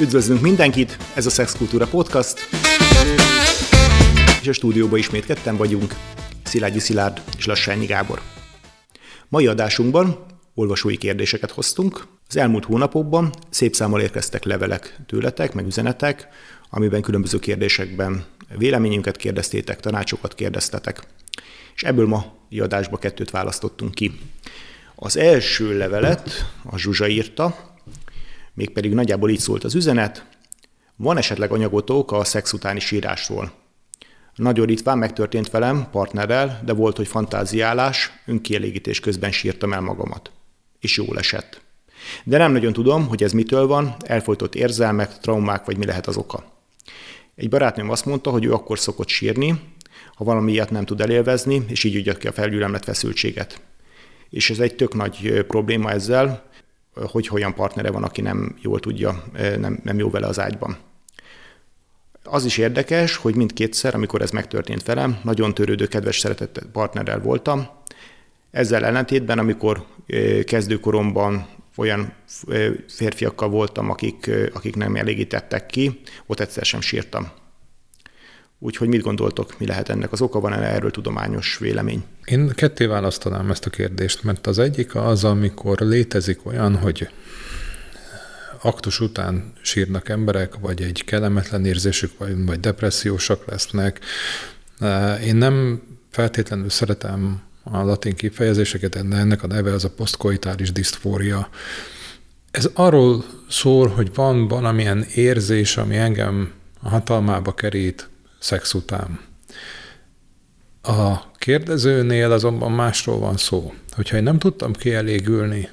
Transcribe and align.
Üdvözlünk 0.00 0.40
mindenkit, 0.40 0.98
ez 1.14 1.26
a 1.26 1.30
Szexkultúra 1.30 1.86
Podcast, 1.86 2.38
és 4.40 4.48
a 4.48 4.52
stúdióban 4.52 4.98
ismét 4.98 5.26
ketten 5.26 5.56
vagyunk, 5.56 5.94
Szilágyi 6.44 6.78
Szilárd 6.78 7.22
és 7.36 7.46
Lassányi 7.46 7.86
Gábor. 7.86 8.20
Mai 9.28 9.46
adásunkban 9.46 10.26
olvasói 10.54 10.96
kérdéseket 10.96 11.50
hoztunk. 11.50 12.06
Az 12.28 12.36
elmúlt 12.36 12.64
hónapokban 12.64 13.32
szép 13.50 13.74
számmal 13.74 14.00
érkeztek 14.00 14.44
levelek 14.44 14.96
tőletek, 15.06 15.54
meg 15.54 15.66
üzenetek, 15.66 16.28
amiben 16.70 17.02
különböző 17.02 17.38
kérdésekben 17.38 18.24
véleményünket 18.58 19.16
kérdeztétek, 19.16 19.80
tanácsokat 19.80 20.34
kérdeztetek. 20.34 21.02
És 21.74 21.82
ebből 21.82 22.06
ma 22.06 22.24
adásba 22.58 22.96
kettőt 22.96 23.30
választottunk 23.30 23.94
ki. 23.94 24.18
Az 24.94 25.16
első 25.16 25.76
levelet 25.76 26.52
a 26.64 26.78
Zsuzsa 26.78 27.08
írta, 27.08 27.76
mégpedig 28.58 28.92
nagyjából 28.92 29.30
így 29.30 29.38
szólt 29.38 29.64
az 29.64 29.74
üzenet, 29.74 30.26
van 30.96 31.16
esetleg 31.16 31.52
anyagotok 31.52 32.12
a 32.12 32.24
szex 32.24 32.52
utáni 32.52 32.80
sírásról. 32.80 33.52
Nagyon 34.34 34.66
ritkán 34.66 34.98
megtörtént 34.98 35.50
velem 35.50 35.88
partnerrel, 35.90 36.60
de 36.64 36.72
volt, 36.72 36.96
hogy 36.96 37.08
fantáziálás, 37.08 38.10
önkielégítés 38.26 39.00
közben 39.00 39.32
sírtam 39.32 39.72
el 39.72 39.80
magamat. 39.80 40.30
És 40.80 40.96
jól 40.96 41.18
esett. 41.18 41.60
De 42.24 42.38
nem 42.38 42.52
nagyon 42.52 42.72
tudom, 42.72 43.08
hogy 43.08 43.22
ez 43.22 43.32
mitől 43.32 43.66
van, 43.66 43.96
elfolytott 44.04 44.54
érzelmek, 44.54 45.18
traumák, 45.18 45.64
vagy 45.64 45.76
mi 45.76 45.86
lehet 45.86 46.06
az 46.06 46.16
oka. 46.16 46.52
Egy 47.34 47.48
barátnőm 47.48 47.90
azt 47.90 48.04
mondta, 48.04 48.30
hogy 48.30 48.44
ő 48.44 48.52
akkor 48.52 48.78
szokott 48.78 49.08
sírni, 49.08 49.60
ha 50.14 50.24
valami 50.24 50.52
ilyet 50.52 50.70
nem 50.70 50.84
tud 50.84 51.00
elélvezni, 51.00 51.64
és 51.68 51.84
így 51.84 51.94
ügyött 51.94 52.18
ki 52.18 52.26
a 52.26 52.32
felgyűlemlet 52.32 52.84
feszültséget. 52.84 53.60
És 54.30 54.50
ez 54.50 54.58
egy 54.58 54.74
tök 54.74 54.94
nagy 54.94 55.44
probléma 55.46 55.90
ezzel, 55.90 56.47
hogy 56.94 57.28
olyan 57.32 57.54
partnere 57.54 57.90
van, 57.90 58.04
aki 58.04 58.20
nem 58.20 58.56
jól 58.60 58.80
tudja, 58.80 59.24
nem, 59.58 59.80
nem 59.82 59.98
jó 59.98 60.10
vele 60.10 60.26
az 60.26 60.40
ágyban. 60.40 60.76
Az 62.22 62.44
is 62.44 62.58
érdekes, 62.58 63.16
hogy 63.16 63.34
mindkétszer, 63.34 63.94
amikor 63.94 64.22
ez 64.22 64.30
megtörtént 64.30 64.84
velem, 64.84 65.18
nagyon 65.22 65.54
törődő, 65.54 65.86
kedves, 65.86 66.18
szeretett 66.18 66.66
partnerrel 66.72 67.20
voltam. 67.20 67.68
Ezzel 68.50 68.84
ellentétben, 68.84 69.38
amikor 69.38 69.86
kezdőkoromban 70.44 71.46
olyan 71.76 72.12
férfiakkal 72.88 73.48
voltam, 73.48 73.90
akik, 73.90 74.30
akik 74.52 74.76
nem 74.76 74.96
elégítettek 74.96 75.66
ki, 75.66 76.00
ott 76.26 76.40
egyszer 76.40 76.64
sem 76.64 76.80
sírtam. 76.80 77.30
Úgyhogy 78.58 78.88
mit 78.88 79.02
gondoltok, 79.02 79.58
mi 79.58 79.66
lehet 79.66 79.88
ennek 79.88 80.12
az 80.12 80.20
oka, 80.20 80.40
van 80.40 80.52
-e 80.52 80.74
erről 80.74 80.90
tudományos 80.90 81.58
vélemény? 81.58 82.04
Én 82.24 82.48
ketté 82.48 82.86
választanám 82.86 83.50
ezt 83.50 83.66
a 83.66 83.70
kérdést, 83.70 84.22
mert 84.22 84.46
az 84.46 84.58
egyik 84.58 84.94
az, 84.94 85.24
amikor 85.24 85.78
létezik 85.78 86.46
olyan, 86.46 86.76
hogy 86.76 87.08
aktus 88.62 89.00
után 89.00 89.52
sírnak 89.62 90.08
emberek, 90.08 90.54
vagy 90.60 90.82
egy 90.82 91.04
kellemetlen 91.04 91.64
érzésük, 91.64 92.18
vagy, 92.18 92.44
vagy 92.44 92.60
depressziósak 92.60 93.44
lesznek. 93.46 94.00
Én 95.24 95.36
nem 95.36 95.82
feltétlenül 96.10 96.70
szeretem 96.70 97.40
a 97.62 97.82
latin 97.82 98.14
kifejezéseket, 98.14 99.08
de 99.08 99.16
ennek 99.16 99.42
a 99.42 99.46
neve 99.46 99.72
az 99.72 99.84
a 99.84 99.90
posztkoitális 99.90 100.72
diszfória. 100.72 101.48
Ez 102.50 102.70
arról 102.74 103.24
szól, 103.48 103.88
hogy 103.88 104.14
van 104.14 104.48
valamilyen 104.48 105.06
érzés, 105.14 105.76
ami 105.76 105.96
engem 105.96 106.52
a 106.82 106.88
hatalmába 106.88 107.54
kerít 107.54 108.08
szex 108.38 108.74
után. 108.74 109.20
A 110.82 111.30
kérdezőnél 111.32 112.32
azonban 112.32 112.72
másról 112.72 113.18
van 113.18 113.36
szó. 113.36 113.74
Hogyha 113.90 114.16
én 114.16 114.22
nem 114.22 114.38
tudtam 114.38 114.72
kielégülni 114.72 115.68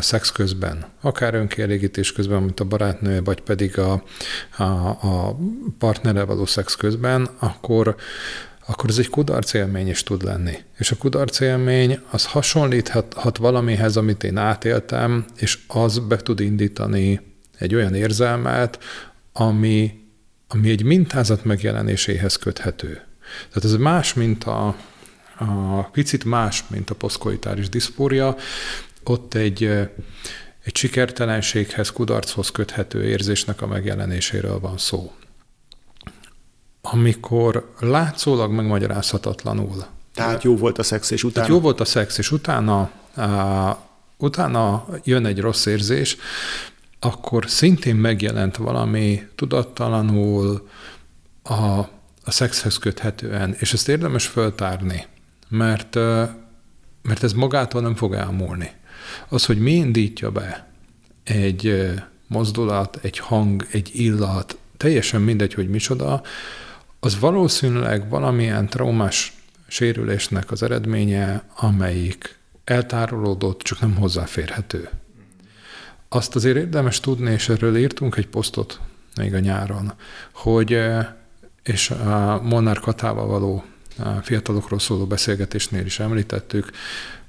szex 0.00 0.32
közben, 0.32 0.84
akár 1.00 1.34
önkielégítés 1.34 2.12
közben, 2.12 2.42
mint 2.42 2.60
a 2.60 2.64
barátnő, 2.64 3.22
vagy 3.22 3.40
pedig 3.40 3.78
a, 3.78 4.02
a, 4.56 4.62
a 4.88 5.36
partnere 5.78 6.24
való 6.24 6.46
szex 6.46 6.74
közben, 6.74 7.28
akkor 7.38 7.96
akkor 8.66 8.90
ez 8.90 8.98
egy 8.98 9.08
kudarc 9.08 9.52
élmény 9.52 9.88
is 9.88 10.02
tud 10.02 10.22
lenni. 10.22 10.58
És 10.78 10.90
a 10.90 10.96
kudarc 10.96 11.40
élmény 11.40 12.00
az 12.10 12.26
hasonlíthat 12.26 13.36
valamihez, 13.36 13.96
amit 13.96 14.24
én 14.24 14.36
átéltem, 14.36 15.24
és 15.36 15.58
az 15.66 15.98
be 15.98 16.16
tud 16.16 16.40
indítani 16.40 17.20
egy 17.58 17.74
olyan 17.74 17.94
érzelmet, 17.94 18.78
ami, 19.32 19.99
ami 20.52 20.70
egy 20.70 20.82
mintázat 20.82 21.44
megjelenéséhez 21.44 22.36
köthető. 22.36 22.92
Tehát 23.48 23.64
ez 23.64 23.76
más, 23.76 24.14
mint 24.14 24.44
a, 24.44 24.66
a 25.38 25.82
picit 25.82 26.24
más, 26.24 26.64
mint 26.68 26.90
a 26.90 26.94
poszkoitáris 26.94 27.68
diszpória. 27.68 28.36
Ott 29.04 29.34
egy, 29.34 29.64
egy 30.64 30.76
sikertelenséghez, 30.76 31.90
kudarchoz 31.90 32.50
köthető 32.50 33.04
érzésnek 33.04 33.62
a 33.62 33.66
megjelenéséről 33.66 34.60
van 34.60 34.78
szó 34.78 35.12
amikor 36.80 37.72
látszólag 37.78 38.52
megmagyarázhatatlanul. 38.52 39.84
Tehát 40.14 40.42
jó 40.42 40.56
volt 40.56 40.78
a 40.78 40.82
szex, 40.82 41.10
és 41.10 41.24
utána? 41.24 41.34
Tehát 41.34 41.48
jó 41.48 41.60
volt 41.60 41.80
a 41.80 41.84
szex, 41.84 42.18
és 42.18 42.30
utána, 42.30 42.90
uh, 43.16 43.76
utána 44.16 44.86
jön 45.04 45.26
egy 45.26 45.40
rossz 45.40 45.66
érzés, 45.66 46.16
akkor 47.00 47.50
szintén 47.50 47.96
megjelent 47.96 48.56
valami 48.56 49.22
tudattalanul 49.34 50.68
a, 51.42 51.78
a 52.24 52.30
szexhez 52.30 52.78
köthetően, 52.78 53.56
és 53.58 53.72
ezt 53.72 53.88
érdemes 53.88 54.26
föltárni, 54.26 55.06
mert, 55.48 55.94
mert 57.02 57.22
ez 57.22 57.32
magától 57.32 57.80
nem 57.80 57.94
fog 57.94 58.14
elmúlni. 58.14 58.70
Az, 59.28 59.44
hogy 59.44 59.58
mi 59.58 59.72
indítja 59.72 60.30
be 60.30 60.68
egy 61.24 61.92
mozdulat, 62.26 62.98
egy 63.02 63.18
hang, 63.18 63.66
egy 63.70 63.90
illat, 63.92 64.58
teljesen 64.76 65.20
mindegy, 65.20 65.54
hogy 65.54 65.68
micsoda, 65.68 66.22
az 67.00 67.18
valószínűleg 67.18 68.08
valamilyen 68.08 68.66
traumás 68.66 69.32
sérülésnek 69.66 70.50
az 70.50 70.62
eredménye, 70.62 71.44
amelyik 71.56 72.38
eltárolódott, 72.64 73.60
csak 73.60 73.80
nem 73.80 73.94
hozzáférhető. 73.96 74.88
Azt 76.12 76.34
azért 76.34 76.56
érdemes 76.56 77.00
tudni, 77.00 77.30
és 77.30 77.48
erről 77.48 77.76
írtunk 77.76 78.16
egy 78.16 78.26
posztot 78.26 78.80
még 79.16 79.34
a 79.34 79.38
nyáron, 79.38 79.92
hogy 80.32 80.72
eh, 80.72 81.06
és 81.62 81.90
a 81.90 82.40
Molnár 82.42 82.78
Katával 82.78 83.26
való 83.26 83.64
fiatalokról 84.22 84.78
szóló 84.78 85.06
beszélgetésnél 85.06 85.84
is 85.84 86.00
említettük, 86.00 86.70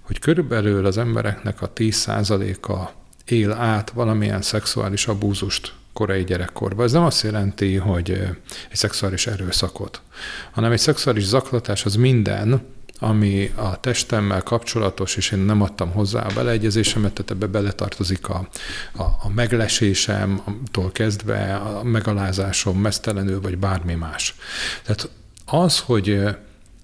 hogy 0.02 0.20
körülbelül 0.20 0.86
az 0.86 0.98
embereknek 0.98 1.62
a 1.62 1.72
10%-a 1.74 2.90
él 3.26 3.52
át 3.52 3.90
valamilyen 3.90 4.42
szexuális 4.42 5.08
abúzust 5.08 5.74
korai 5.94 6.24
gyerekkorban. 6.24 6.86
Ez 6.86 6.92
nem 6.92 7.04
azt 7.04 7.24
jelenti, 7.24 7.76
hogy 7.76 8.10
egy 8.70 8.78
szexuális 8.78 9.28
erőszakot, 9.28 10.02
hanem 10.52 10.72
egy 10.72 10.80
szexuális 10.80 11.24
zaklatás 11.24 11.86
az 11.86 11.96
minden, 11.96 12.62
ami 13.04 13.52
a 13.56 13.80
testemmel 13.80 14.44
kapcsolatos, 14.44 15.16
és 15.16 15.32
én 15.32 15.40
nem 15.40 15.62
adtam 15.62 15.92
hozzá 15.92 16.22
a 16.22 16.34
beleegyezésemet, 16.34 17.14
tehát 17.14 17.32
ebbe 17.32 17.48
beletartozik 17.48 18.30
a, 18.30 18.48
a, 18.96 19.02
a 19.04 19.30
meglesésemtől 19.36 20.92
kezdve 20.92 21.56
a 21.56 21.84
megalázásom, 21.84 22.80
mesztelenül, 22.80 23.42
vagy 23.42 23.58
bármi 23.58 23.94
más. 23.94 24.36
Tehát 24.84 25.10
az, 25.46 25.80
hogy 25.80 26.20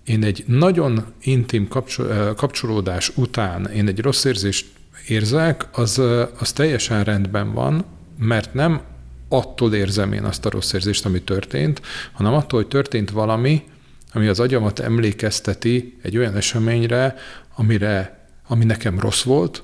én 0.03 0.23
egy 0.23 0.43
nagyon 0.47 1.05
intim 1.21 1.67
kapcsolódás 2.35 3.11
után 3.15 3.65
én 3.65 3.87
egy 3.87 3.99
rossz 3.99 4.23
érzést 4.23 4.65
érzek, 5.07 5.67
az, 5.71 6.01
az 6.39 6.51
teljesen 6.51 7.03
rendben 7.03 7.53
van, 7.53 7.85
mert 8.19 8.53
nem 8.53 8.81
attól 9.29 9.73
érzem 9.73 10.13
én 10.13 10.23
azt 10.23 10.45
a 10.45 10.49
rossz 10.49 10.73
érzést, 10.73 11.05
ami 11.05 11.21
történt, 11.21 11.81
hanem 12.11 12.33
attól, 12.33 12.59
hogy 12.59 12.69
történt 12.69 13.11
valami, 13.11 13.63
ami 14.13 14.27
az 14.27 14.39
agyamat 14.39 14.79
emlékezteti 14.79 15.97
egy 16.01 16.17
olyan 16.17 16.35
eseményre, 16.35 17.15
amire, 17.55 18.27
ami 18.47 18.65
nekem 18.65 18.99
rossz 18.99 19.23
volt, 19.23 19.63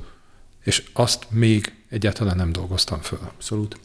és 0.63 0.83
azt 0.93 1.25
még 1.29 1.73
egyáltalán 1.89 2.35
nem 2.35 2.51
dolgoztam 2.51 2.99
föl. 2.99 3.19
Abszolút. 3.21 3.77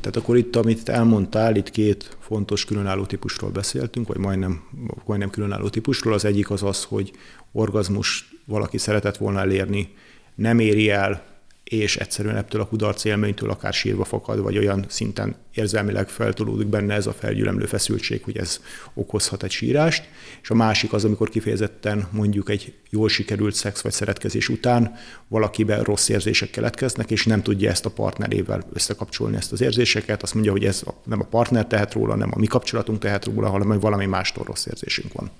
Tehát 0.00 0.16
akkor 0.16 0.36
itt, 0.36 0.56
amit 0.56 0.88
elmondtál, 0.88 1.56
itt 1.56 1.70
két 1.70 2.16
fontos 2.20 2.64
különálló 2.64 3.04
típusról 3.04 3.50
beszéltünk, 3.50 4.08
vagy 4.08 4.16
majdnem, 4.16 4.62
majdnem 5.04 5.30
különálló 5.30 5.68
típusról. 5.68 6.14
Az 6.14 6.24
egyik 6.24 6.50
az 6.50 6.62
az, 6.62 6.84
hogy 6.84 7.12
orgazmus 7.52 8.28
valaki 8.44 8.78
szeretett 8.78 9.16
volna 9.16 9.40
elérni, 9.40 9.94
nem 10.34 10.58
éri 10.58 10.90
el, 10.90 11.29
és 11.70 11.96
egyszerűen 11.96 12.36
ettől 12.36 12.60
a 12.60 12.66
kudarc 12.66 13.04
élménytől 13.04 13.50
akár 13.50 13.72
sírva 13.72 14.04
fakad, 14.04 14.40
vagy 14.40 14.58
olyan 14.58 14.84
szinten 14.88 15.36
érzelmileg 15.54 16.08
feltolódik 16.08 16.66
benne 16.66 16.94
ez 16.94 17.06
a 17.06 17.12
felgyülemlő 17.12 17.64
feszültség, 17.64 18.22
hogy 18.24 18.36
ez 18.36 18.60
okozhat 18.94 19.42
egy 19.42 19.50
sírást. 19.50 20.08
És 20.42 20.50
a 20.50 20.54
másik 20.54 20.92
az, 20.92 21.04
amikor 21.04 21.28
kifejezetten 21.28 22.08
mondjuk 22.10 22.50
egy 22.50 22.74
jól 22.88 23.08
sikerült 23.08 23.54
szex 23.54 23.80
vagy 23.80 23.92
szeretkezés 23.92 24.48
után 24.48 24.94
valakiben 25.28 25.82
rossz 25.82 26.08
érzések 26.08 26.50
keletkeznek, 26.50 27.10
és 27.10 27.24
nem 27.24 27.42
tudja 27.42 27.70
ezt 27.70 27.86
a 27.86 27.90
partnerével 27.90 28.66
összekapcsolni 28.72 29.36
ezt 29.36 29.52
az 29.52 29.60
érzéseket. 29.60 30.22
Azt 30.22 30.34
mondja, 30.34 30.52
hogy 30.52 30.64
ez 30.64 30.82
nem 31.04 31.20
a 31.20 31.24
partner 31.24 31.66
tehet 31.66 31.92
róla, 31.92 32.14
nem 32.14 32.30
a 32.34 32.38
mi 32.38 32.46
kapcsolatunk 32.46 32.98
tehet 32.98 33.24
róla, 33.24 33.48
hanem 33.48 33.68
hogy 33.68 33.80
valami 33.80 34.06
mástól 34.06 34.44
rossz 34.44 34.66
érzésünk 34.66 35.12
van. 35.12 35.30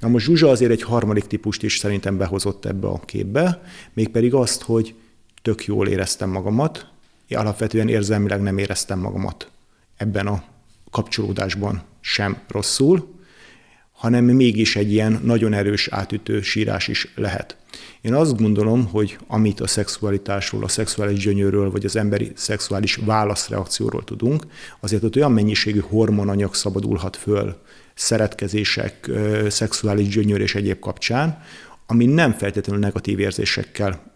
Na 0.00 0.08
most 0.08 0.26
Zsuzsa 0.26 0.48
azért 0.48 0.70
egy 0.70 0.82
harmadik 0.82 1.26
típust 1.26 1.62
is 1.62 1.78
szerintem 1.78 2.16
behozott 2.16 2.64
ebbe 2.64 2.86
a 2.86 3.00
képbe, 3.04 3.62
mégpedig 3.94 4.34
azt, 4.34 4.62
hogy 4.62 4.94
tök 5.42 5.64
jól 5.64 5.88
éreztem 5.88 6.30
magamat, 6.30 6.86
én 7.26 7.38
alapvetően 7.38 7.88
érzelmileg 7.88 8.42
nem 8.42 8.58
éreztem 8.58 8.98
magamat 8.98 9.50
ebben 9.96 10.26
a 10.26 10.42
kapcsolódásban 10.90 11.82
sem 12.00 12.38
rosszul, 12.48 13.18
hanem 13.92 14.24
mégis 14.24 14.76
egy 14.76 14.92
ilyen 14.92 15.20
nagyon 15.22 15.52
erős 15.52 15.88
átütő 15.88 16.40
sírás 16.40 16.88
is 16.88 17.12
lehet. 17.14 17.56
Én 18.00 18.14
azt 18.14 18.36
gondolom, 18.36 18.86
hogy 18.86 19.18
amit 19.26 19.60
a 19.60 19.66
szexualitásról, 19.66 20.64
a 20.64 20.68
szexuális 20.68 21.18
gyönyörről, 21.18 21.70
vagy 21.70 21.84
az 21.84 21.96
emberi 21.96 22.32
szexuális 22.34 22.96
válaszreakcióról 22.96 24.04
tudunk, 24.04 24.46
azért 24.80 25.02
ott 25.02 25.16
olyan 25.16 25.32
mennyiségű 25.32 25.80
hormonanyag 25.80 26.54
szabadulhat 26.54 27.16
föl 27.16 27.56
szeretkezések, 27.94 29.10
szexuális 29.48 30.08
gyönyör 30.08 30.40
és 30.40 30.54
egyéb 30.54 30.78
kapcsán, 30.78 31.42
ami 31.86 32.06
nem 32.06 32.32
feltétlenül 32.32 32.82
negatív 32.82 33.18
érzésekkel 33.18 34.09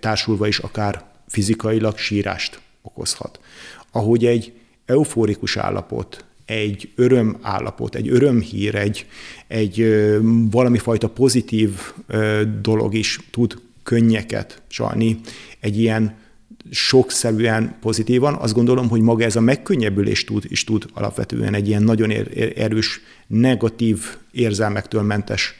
társulva 0.00 0.46
is 0.46 0.58
akár 0.58 1.04
fizikailag 1.28 1.98
sírást 1.98 2.60
okozhat. 2.82 3.40
Ahogy 3.92 4.26
egy 4.26 4.52
eufórikus 4.86 5.56
állapot, 5.56 6.24
egy 6.44 6.92
öröm 6.94 7.38
állapot, 7.40 7.94
egy 7.94 8.08
örömhír, 8.08 8.74
egy, 8.74 9.06
egy 9.46 9.86
valami 10.50 10.78
fajta 10.78 11.08
pozitív 11.08 11.70
dolog 12.60 12.94
is 12.94 13.18
tud 13.30 13.60
könnyeket 13.82 14.62
csalni, 14.68 15.20
egy 15.60 15.78
ilyen 15.78 16.20
sokszerűen 16.70 17.76
pozitívan, 17.80 18.34
azt 18.34 18.54
gondolom, 18.54 18.88
hogy 18.88 19.00
maga 19.00 19.24
ez 19.24 19.36
a 19.36 19.40
megkönnyebbülés 19.40 20.24
tud, 20.24 20.44
is 20.48 20.64
tud 20.64 20.84
alapvetően 20.94 21.54
egy 21.54 21.68
ilyen 21.68 21.82
nagyon 21.82 22.10
erős, 22.56 23.00
negatív 23.26 24.16
érzelmektől 24.30 25.02
mentes 25.02 25.54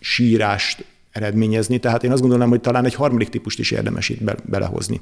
sírást 0.00 0.84
eredményezni. 1.10 1.78
Tehát 1.78 2.04
én 2.04 2.12
azt 2.12 2.20
gondolom, 2.20 2.48
hogy 2.48 2.60
talán 2.60 2.84
egy 2.84 2.94
harmadik 2.94 3.28
típust 3.28 3.58
is 3.58 3.70
érdemes 3.70 4.08
itt 4.08 4.22
be, 4.22 4.36
belehozni. 4.44 5.00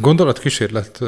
Gondolatkísérlet 0.00 1.00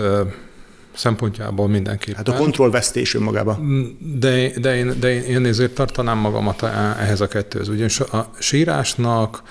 szempontjából 0.94 1.69
mindenképpen. 1.69 2.16
Hát 2.16 2.28
a 2.28 2.37
kontrollvesztés 2.37 3.14
önmagában. 3.14 3.96
De, 4.19 4.50
de, 4.60 4.76
én, 4.76 4.94
de 5.00 5.26
én 5.26 5.44
ezért 5.44 5.75
tartanám 5.75 6.19
magamat 6.19 6.62
ehhez 6.99 7.20
a 7.20 7.28
kettőhöz. 7.28 7.69
Ugyanis 7.69 8.00
a 8.00 8.31
sírásnak 8.38 9.43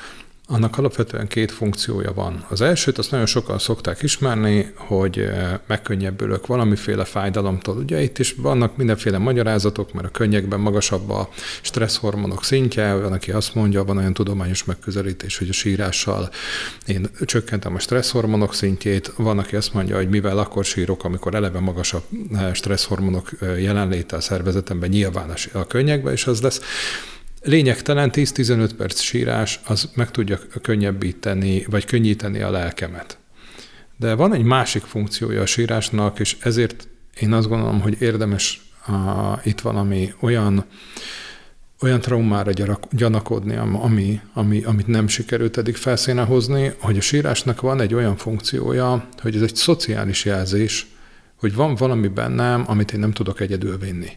annak 0.50 0.78
alapvetően 0.78 1.28
két 1.28 1.52
funkciója 1.52 2.14
van. 2.14 2.46
Az 2.50 2.62
elsőt 2.62 2.98
azt 2.98 3.12
nagyon 3.12 3.26
sokan 3.26 3.60
szokták 3.60 4.02
ismerni, 4.02 4.72
hogy 4.76 5.20
eh, 5.20 5.60
megkönnyebbülök 5.68 6.48
valamiféle 6.48 7.06
fájdalomtól. 7.06 7.78
Ugye 7.78 8.02
itt 8.02 8.20
is 8.20 8.36
vannak 8.38 8.78
mindenféle 8.78 9.18
magyarázatok, 9.18 9.94
mert 9.94 10.08
a 10.08 10.12
könnyekben 10.12 10.60
magasabb 10.60 11.10
a 11.10 11.30
stresszhormonok 11.62 12.44
szintje, 12.44 12.94
van, 12.94 13.14
aki 13.14 13.32
azt 13.32 13.56
mondja, 13.56 13.84
van 13.84 13.98
olyan 13.98 14.14
tudományos 14.14 14.64
megközelítés, 14.64 15.38
hogy 15.38 15.50
a 15.50 15.54
sírással 15.54 16.30
én 16.86 17.10
csökkentem 17.26 17.76
a 17.76 17.80
stresszhormonok 17.80 18.54
szintjét, 18.54 19.14
van, 19.18 19.40
aki 19.40 19.56
azt 19.56 19.74
mondja, 19.74 19.96
hogy 19.96 20.10
mivel 20.10 20.38
akkor 20.38 20.66
sírok, 20.66 21.04
amikor 21.04 21.36
eleve 21.36 21.60
magasabb 21.60 22.04
eh, 22.34 22.54
stresszhormonok 22.54 23.30
eh, 23.40 23.62
jelenléte 23.62 24.16
a 24.16 24.22
szervezetemben, 24.22 24.90
nyilván 24.90 25.34
a 25.54 25.68
könnyekben 25.68 26.14
is 26.14 26.28
az 26.28 26.42
lesz. 26.42 26.62
Lényegtelen 27.48 28.10
10-15 28.14 28.70
perc 28.78 29.00
sírás, 29.00 29.60
az 29.66 29.90
meg 29.96 30.12
tudja 30.12 30.40
könnyebbíteni, 30.62 31.66
vagy 31.70 31.86
könnyíteni 31.86 32.42
a 32.42 32.52
lelkemet. 32.52 33.18
De 33.98 34.14
van 34.14 34.34
egy 34.34 34.44
másik 34.44 34.84
funkciója 34.84 35.42
a 35.42 35.46
sírásnak, 35.46 36.20
és 36.20 36.38
ezért 36.40 36.88
én 37.20 37.34
azt 37.34 37.48
gondolom, 37.48 37.82
hogy 37.82 38.02
érdemes 38.02 38.62
a, 38.88 38.92
itt 39.44 39.60
valami 39.60 40.14
olyan, 40.20 40.66
olyan 41.82 42.02
traumára 42.02 42.52
gyanakodni, 42.92 43.56
ami, 43.56 44.22
ami, 44.34 44.64
amit 44.64 44.88
nem 44.88 45.08
sikerült 45.08 45.58
eddig 45.58 45.76
felszíne 45.76 46.24
hozni, 46.24 46.72
hogy 46.80 46.98
a 46.98 47.02
sírásnak 47.02 47.62
van 47.62 47.82
egy 47.82 47.94
olyan 47.94 48.16
funkciója, 48.16 49.08
hogy 49.22 49.36
ez 49.36 49.42
egy 49.42 49.56
szociális 49.56 50.26
jelzés, 50.26 50.88
hogy 51.36 51.56
van 51.56 51.76
valami 51.76 52.08
bennem, 52.08 52.64
amit 52.68 52.94
én 52.94 53.00
nem 53.00 53.12
tudok 53.12 53.40
egyedül 53.40 53.78
vinni. 53.78 54.12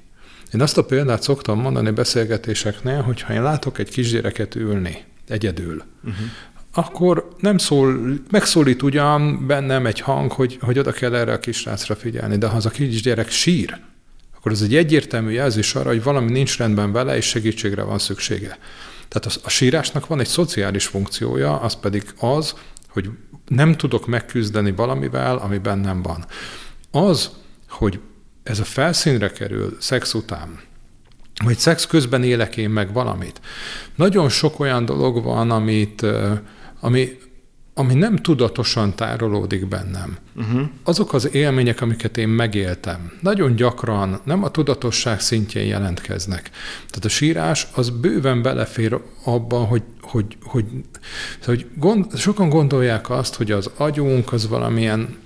Én 0.54 0.60
azt 0.60 0.78
a 0.78 0.84
példát 0.84 1.22
szoktam 1.22 1.60
mondani 1.60 1.90
beszélgetéseknél, 1.90 3.02
hogy 3.02 3.20
ha 3.20 3.32
én 3.32 3.42
látok 3.42 3.78
egy 3.78 3.88
kisgyereket 3.88 4.54
ülni 4.54 5.04
egyedül, 5.28 5.82
uh-huh. 6.04 6.26
akkor 6.74 7.28
nem 7.38 7.58
szól, 7.58 8.00
megszólít 8.30 8.82
ugyan 8.82 9.46
bennem 9.46 9.86
egy 9.86 10.00
hang, 10.00 10.32
hogy, 10.32 10.58
hogy 10.60 10.78
oda 10.78 10.92
kell 10.92 11.14
erre 11.14 11.32
a 11.32 11.38
kisrácra 11.38 11.96
figyelni, 11.96 12.38
de 12.38 12.46
ha 12.46 12.56
az 12.56 12.66
a 12.66 12.70
kisgyerek 12.70 13.30
sír, 13.30 13.78
akkor 14.36 14.52
ez 14.52 14.62
egy 14.62 14.76
egyértelmű 14.76 15.30
jelzés 15.30 15.74
arra, 15.74 15.88
hogy 15.88 16.02
valami 16.02 16.30
nincs 16.30 16.58
rendben 16.58 16.92
vele, 16.92 17.16
és 17.16 17.26
segítségre 17.26 17.82
van 17.82 17.98
szüksége. 17.98 18.58
Tehát 19.08 19.26
a, 19.26 19.40
a 19.44 19.48
sírásnak 19.48 20.06
van 20.06 20.20
egy 20.20 20.26
szociális 20.26 20.86
funkciója, 20.86 21.60
az 21.60 21.74
pedig 21.74 22.04
az, 22.18 22.54
hogy 22.88 23.10
nem 23.48 23.76
tudok 23.76 24.06
megküzdeni 24.06 24.72
valamivel, 24.72 25.36
ami 25.36 25.58
bennem 25.58 26.02
van. 26.02 26.24
Az, 26.90 27.30
hogy 27.68 28.00
ez 28.50 28.58
a 28.58 28.64
felszínre 28.64 29.30
kerül 29.30 29.76
szex 29.80 30.14
után, 30.14 30.60
vagy 31.44 31.58
szex 31.58 31.86
közben 31.86 32.22
élek 32.22 32.56
én 32.56 32.70
meg 32.70 32.92
valamit. 32.92 33.40
Nagyon 33.94 34.28
sok 34.28 34.60
olyan 34.60 34.84
dolog 34.84 35.22
van, 35.22 35.50
amit, 35.50 36.06
ami, 36.80 37.18
ami 37.74 37.94
nem 37.94 38.16
tudatosan 38.16 38.94
tárolódik 38.94 39.66
bennem. 39.66 40.16
Uh-huh. 40.36 40.68
Azok 40.84 41.12
az 41.12 41.34
élmények, 41.34 41.80
amiket 41.80 42.16
én 42.16 42.28
megéltem, 42.28 43.12
nagyon 43.20 43.56
gyakran 43.56 44.20
nem 44.24 44.44
a 44.44 44.50
tudatosság 44.50 45.20
szintjén 45.20 45.66
jelentkeznek. 45.66 46.50
Tehát 46.76 47.04
a 47.04 47.08
sírás 47.08 47.66
az 47.74 47.90
bőven 47.90 48.42
belefér 48.42 49.00
abba, 49.24 49.58
hogy, 49.58 49.82
hogy, 50.00 50.36
hogy, 50.42 50.64
hogy 51.44 51.66
gond, 51.76 52.16
sokan 52.16 52.48
gondolják 52.48 53.10
azt, 53.10 53.34
hogy 53.34 53.50
az 53.50 53.70
agyunk 53.76 54.32
az 54.32 54.48
valamilyen 54.48 55.16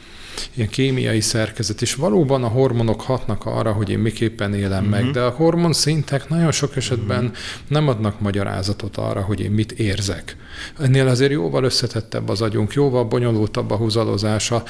ilyen 0.54 0.69
kémiai 0.69 1.20
szerkezet, 1.20 1.82
és 1.82 1.94
valóban 1.94 2.44
a 2.44 2.48
hormonok 2.48 3.00
hatnak 3.00 3.46
arra, 3.46 3.72
hogy 3.72 3.90
én 3.90 3.98
miképpen 3.98 4.54
élem 4.54 4.84
uh-huh. 4.84 4.90
meg, 4.90 5.02
mhm. 5.02 5.12
de 5.12 5.20
a 5.20 5.31
hormon 5.31 5.72
szintek 5.72 6.28
nagyon 6.28 6.52
sok 6.52 6.76
esetben 6.76 7.25
uh-huh. 7.25 7.36
nem 7.69 7.88
adnak 7.88 8.20
magyarázatot 8.20 8.96
arra, 8.96 9.20
hogy 9.20 9.40
én 9.40 9.50
mit 9.50 9.72
érzek. 9.72 10.36
Ennél 10.78 11.08
azért 11.08 11.32
jóval 11.32 11.64
összetettebb 11.64 12.28
az 12.28 12.40
agyunk, 12.40 12.72
jóval 12.72 13.04
bonyolultabb 13.04 13.70
a 13.70 13.76
húzalozása, 13.76 14.62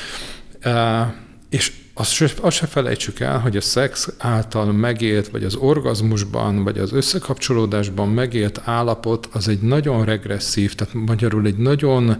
és 1.50 1.72
azt 1.94 2.12
se, 2.12 2.28
azt 2.40 2.56
se 2.56 2.66
felejtsük 2.66 3.20
el, 3.20 3.38
hogy 3.38 3.56
a 3.56 3.60
szex 3.60 4.08
által 4.18 4.72
megélt, 4.72 5.28
vagy 5.28 5.44
az 5.44 5.54
orgazmusban, 5.54 6.64
vagy 6.64 6.78
az 6.78 6.92
összekapcsolódásban 6.92 8.08
megélt 8.08 8.60
állapot, 8.64 9.28
az 9.32 9.48
egy 9.48 9.60
nagyon 9.60 10.04
regresszív, 10.04 10.74
tehát 10.74 10.94
magyarul 10.94 11.46
egy 11.46 11.56
nagyon 11.56 12.16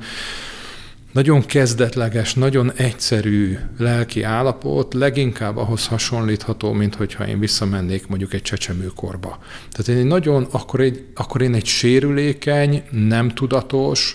nagyon 1.15 1.47
kezdetleges, 1.47 2.35
nagyon 2.35 2.73
egyszerű 2.73 3.59
lelki 3.79 4.23
állapot, 4.23 4.95
leginkább 4.95 5.57
ahhoz 5.57 5.87
hasonlítható, 5.87 6.73
mint 6.73 6.95
hogyha 6.95 7.27
én 7.27 7.39
visszamennék 7.39 8.07
mondjuk 8.07 8.33
egy 8.33 8.43
csecsemőkorba. 8.43 9.39
Tehát 9.71 9.89
én 9.89 9.97
egy 9.97 10.05
nagyon, 10.05 10.47
akkor, 10.51 10.81
egy, 10.81 11.05
akkor 11.15 11.43
én 11.43 11.55
egy 11.55 11.67
sérülékeny, 11.67 12.83
nem 12.91 13.29
tudatos 13.29 14.15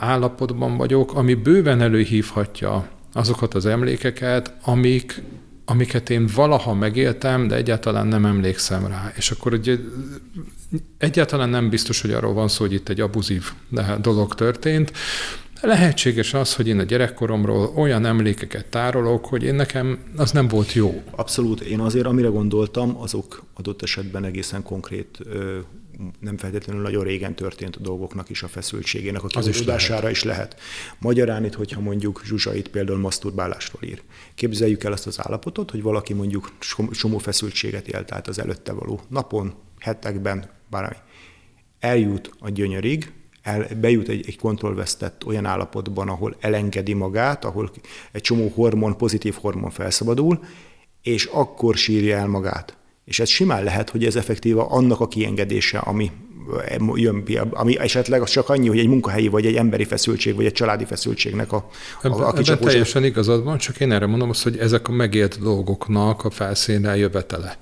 állapotban 0.00 0.76
vagyok, 0.76 1.14
ami 1.14 1.34
bőven 1.34 1.80
előhívhatja 1.80 2.88
azokat 3.12 3.54
az 3.54 3.66
emlékeket, 3.66 4.54
amik, 4.62 5.22
amiket 5.64 6.10
én 6.10 6.28
valaha 6.34 6.74
megéltem, 6.74 7.48
de 7.48 7.54
egyáltalán 7.54 8.06
nem 8.06 8.26
emlékszem 8.26 8.86
rá. 8.86 9.12
És 9.16 9.30
akkor 9.30 9.52
ugye 9.52 9.76
egyáltalán 10.98 11.48
nem 11.48 11.68
biztos, 11.68 12.00
hogy 12.00 12.10
arról 12.10 12.32
van 12.32 12.48
szó, 12.48 12.64
hogy 12.64 12.72
itt 12.72 12.88
egy 12.88 13.00
abuzív 13.00 13.44
dolog 14.00 14.34
történt, 14.34 14.92
Lehetséges 15.60 16.34
az, 16.34 16.54
hogy 16.54 16.68
én 16.68 16.78
a 16.78 16.82
gyerekkoromról 16.82 17.72
olyan 17.76 18.04
emlékeket 18.04 18.66
tárolok, 18.66 19.26
hogy 19.26 19.42
én 19.42 19.54
nekem 19.54 19.98
az 20.16 20.30
nem 20.30 20.48
volt 20.48 20.72
jó. 20.72 21.02
Abszolút. 21.10 21.60
Én 21.60 21.80
azért, 21.80 22.06
amire 22.06 22.28
gondoltam, 22.28 22.96
azok 23.00 23.44
adott 23.54 23.82
esetben 23.82 24.24
egészen 24.24 24.62
konkrét 24.62 25.18
nem 26.20 26.36
feltétlenül 26.36 26.82
nagyon 26.82 27.04
régen 27.04 27.34
történt 27.34 27.76
a 27.76 27.80
dolgoknak 27.80 28.30
is 28.30 28.42
a 28.42 28.48
feszültségének 28.48 29.24
a 29.24 29.26
kihúzódására 29.26 30.10
is, 30.10 30.16
is 30.16 30.24
lehet. 30.24 30.60
Magyarán 30.98 31.44
itt, 31.44 31.54
hogyha 31.54 31.80
mondjuk 31.80 32.22
Zsuzsait 32.24 32.68
például 32.68 32.98
masturbálásról 32.98 33.82
ír. 33.82 34.02
Képzeljük 34.34 34.84
el 34.84 34.92
azt 34.92 35.06
az 35.06 35.20
állapotot, 35.22 35.70
hogy 35.70 35.82
valaki 35.82 36.12
mondjuk 36.12 36.52
csomó 36.90 37.18
feszültséget 37.18 37.88
élt 37.88 38.12
át 38.12 38.28
az 38.28 38.38
előtte 38.38 38.72
való 38.72 39.00
napon, 39.08 39.54
hetekben, 39.78 40.50
bármi. 40.70 40.96
Eljut 41.78 42.30
a 42.38 42.50
gyönyörig, 42.50 43.12
el, 43.42 43.66
bejut 43.80 44.08
egy, 44.08 44.24
egy 44.26 44.38
kontrollvesztett 44.38 45.26
olyan 45.26 45.44
állapotban, 45.44 46.08
ahol 46.08 46.36
elengedi 46.40 46.94
magát, 46.94 47.44
ahol 47.44 47.70
egy 48.12 48.20
csomó 48.20 48.52
hormon, 48.54 48.96
pozitív 48.96 49.34
hormon 49.40 49.70
felszabadul, 49.70 50.40
és 51.02 51.24
akkor 51.24 51.76
sírja 51.76 52.16
el 52.16 52.26
magát. 52.26 52.76
És 53.04 53.20
ez 53.20 53.28
simán 53.28 53.64
lehet, 53.64 53.90
hogy 53.90 54.04
ez 54.04 54.16
effektíva 54.16 54.66
annak 54.66 55.00
a 55.00 55.08
kiengedése, 55.08 55.78
ami 55.78 56.10
jön, 56.94 57.24
ami 57.50 57.78
esetleg 57.78 58.22
az 58.22 58.30
csak 58.30 58.48
annyi, 58.48 58.68
hogy 58.68 58.78
egy 58.78 58.88
munkahelyi, 58.88 59.28
vagy 59.28 59.46
egy 59.46 59.56
emberi 59.56 59.84
feszültség, 59.84 60.34
vagy 60.34 60.44
egy 60.44 60.52
családi 60.52 60.84
feszültségnek 60.84 61.52
a, 61.52 61.56
a 61.56 62.06
Ebben, 62.06 62.20
aki 62.20 62.42
csak 62.42 62.60
teljesen 62.60 63.04
igazad 63.04 63.44
van, 63.44 63.58
csak 63.58 63.80
én 63.80 63.92
erre 63.92 64.06
mondom 64.06 64.30
azt, 64.30 64.42
hogy 64.42 64.58
ezek 64.58 64.88
a 64.88 64.92
megélt 64.92 65.40
dolgoknak 65.40 66.24
a 66.24 66.30
felszínre 66.30 66.96
jövetele. 66.96 67.58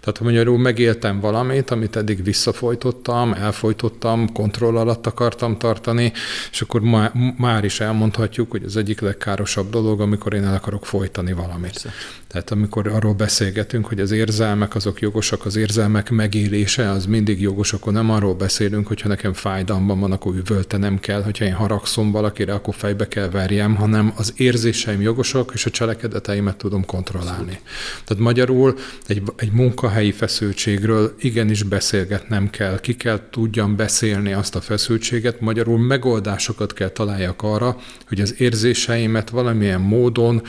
Tehát, 0.00 0.18
hogy 0.18 0.26
magyarul 0.26 0.58
megéltem 0.58 1.20
valamit, 1.20 1.70
amit 1.70 1.96
eddig 1.96 2.24
visszafolytottam, 2.24 3.32
elfolytottam, 3.32 4.32
kontroll 4.32 4.76
alatt 4.76 5.06
akartam 5.06 5.58
tartani, 5.58 6.12
és 6.50 6.60
akkor 6.60 6.80
má, 6.80 7.12
már 7.36 7.64
is 7.64 7.80
elmondhatjuk, 7.80 8.50
hogy 8.50 8.62
az 8.64 8.76
egyik 8.76 9.00
legkárosabb 9.00 9.70
dolog, 9.70 10.00
amikor 10.00 10.34
én 10.34 10.44
el 10.44 10.54
akarok 10.54 10.86
folytani 10.86 11.32
valamit. 11.32 11.72
Persze. 11.72 11.92
Tehát 12.36 12.50
amikor 12.50 12.86
arról 12.86 13.14
beszélgetünk, 13.14 13.86
hogy 13.86 14.00
az 14.00 14.10
érzelmek 14.10 14.74
azok 14.74 15.00
jogosak, 15.00 15.44
az 15.44 15.56
érzelmek 15.56 16.10
megélése 16.10 16.90
az 16.90 17.06
mindig 17.06 17.40
jogos, 17.40 17.72
akkor 17.72 17.92
nem 17.92 18.10
arról 18.10 18.34
beszélünk, 18.34 18.86
hogyha 18.86 19.08
nekem 19.08 19.32
fájdalmam 19.32 20.00
van, 20.00 20.12
akkor 20.12 20.34
üvöltenem 20.34 21.00
kell, 21.00 21.22
hogyha 21.22 21.44
én 21.44 21.52
haragszom 21.52 22.10
valakire, 22.10 22.54
akkor 22.54 22.74
fejbe 22.74 23.08
kell 23.08 23.28
verjem, 23.28 23.74
hanem 23.74 24.12
az 24.16 24.32
érzéseim 24.36 25.00
jogosak, 25.00 25.50
és 25.54 25.66
a 25.66 25.70
cselekedeteimet 25.70 26.56
tudom 26.56 26.84
kontrollálni. 26.84 27.60
Tehát 28.04 28.22
magyarul 28.22 28.74
egy, 29.06 29.22
egy 29.36 29.52
munkahelyi 29.80 30.12
feszültségről 30.12 31.14
igenis 31.18 31.62
beszélgetnem 31.62 32.50
kell, 32.50 32.80
ki 32.80 32.96
kell 32.96 33.20
tudjam 33.30 33.76
beszélni 33.76 34.32
azt 34.32 34.54
a 34.54 34.60
feszültséget, 34.60 35.40
magyarul 35.40 35.78
megoldásokat 35.78 36.72
kell 36.72 36.88
találjak 36.88 37.42
arra, 37.42 37.76
hogy 38.08 38.20
az 38.20 38.40
érzéseimet 38.40 39.30
valamilyen 39.30 39.80
módon 39.80 40.42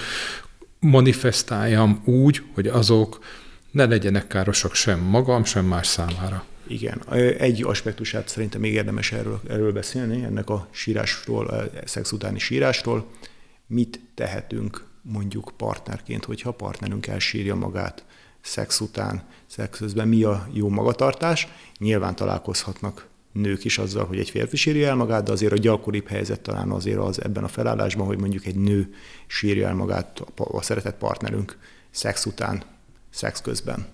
manifestáljam 0.79 2.01
úgy, 2.05 2.41
hogy 2.53 2.67
azok 2.67 3.19
ne 3.71 3.85
legyenek 3.85 4.27
károsak 4.27 4.73
sem 4.73 4.99
magam, 4.99 5.43
sem 5.43 5.65
más 5.65 5.87
számára. 5.87 6.45
Igen. 6.67 7.01
Egy 7.37 7.63
aspektusát 7.63 8.27
szerintem 8.27 8.61
még 8.61 8.73
érdemes 8.73 9.11
erről, 9.11 9.41
erről 9.49 9.71
beszélni, 9.71 10.23
ennek 10.23 10.49
a 10.49 10.67
sírásról, 10.71 11.47
a 11.47 11.63
szex 11.85 12.11
utáni 12.11 12.39
sírásról. 12.39 13.07
Mit 13.67 13.99
tehetünk 14.15 14.85
mondjuk 15.01 15.51
partnerként, 15.57 16.25
hogyha 16.25 16.49
a 16.49 16.53
partnerünk 16.53 17.07
elsírja 17.07 17.55
magát 17.55 18.05
szex 18.47 18.79
után, 18.79 19.23
szex 19.45 19.77
közben, 19.77 20.07
mi 20.07 20.23
a 20.23 20.47
jó 20.51 20.69
magatartás? 20.69 21.47
Nyilván 21.77 22.15
találkozhatnak 22.15 23.07
nők 23.31 23.63
is 23.63 23.77
azzal, 23.77 24.05
hogy 24.05 24.19
egy 24.19 24.29
férfi 24.29 24.57
sírja 24.57 24.87
el 24.87 24.95
magát, 24.95 25.23
de 25.23 25.31
azért 25.31 25.51
a 25.51 25.57
gyakoribb 25.57 26.07
helyzet 26.07 26.39
talán 26.39 26.69
azért 26.69 26.97
az 26.97 27.23
ebben 27.23 27.43
a 27.43 27.47
felállásban, 27.47 28.05
hogy 28.05 28.19
mondjuk 28.19 28.45
egy 28.45 28.55
nő 28.55 28.93
sírja 29.27 29.67
el 29.67 29.75
magát 29.75 30.23
a 30.35 30.61
szeretett 30.61 30.97
partnerünk 30.97 31.57
szex 31.91 32.25
után, 32.25 32.63
szex 33.09 33.41
közben. 33.41 33.85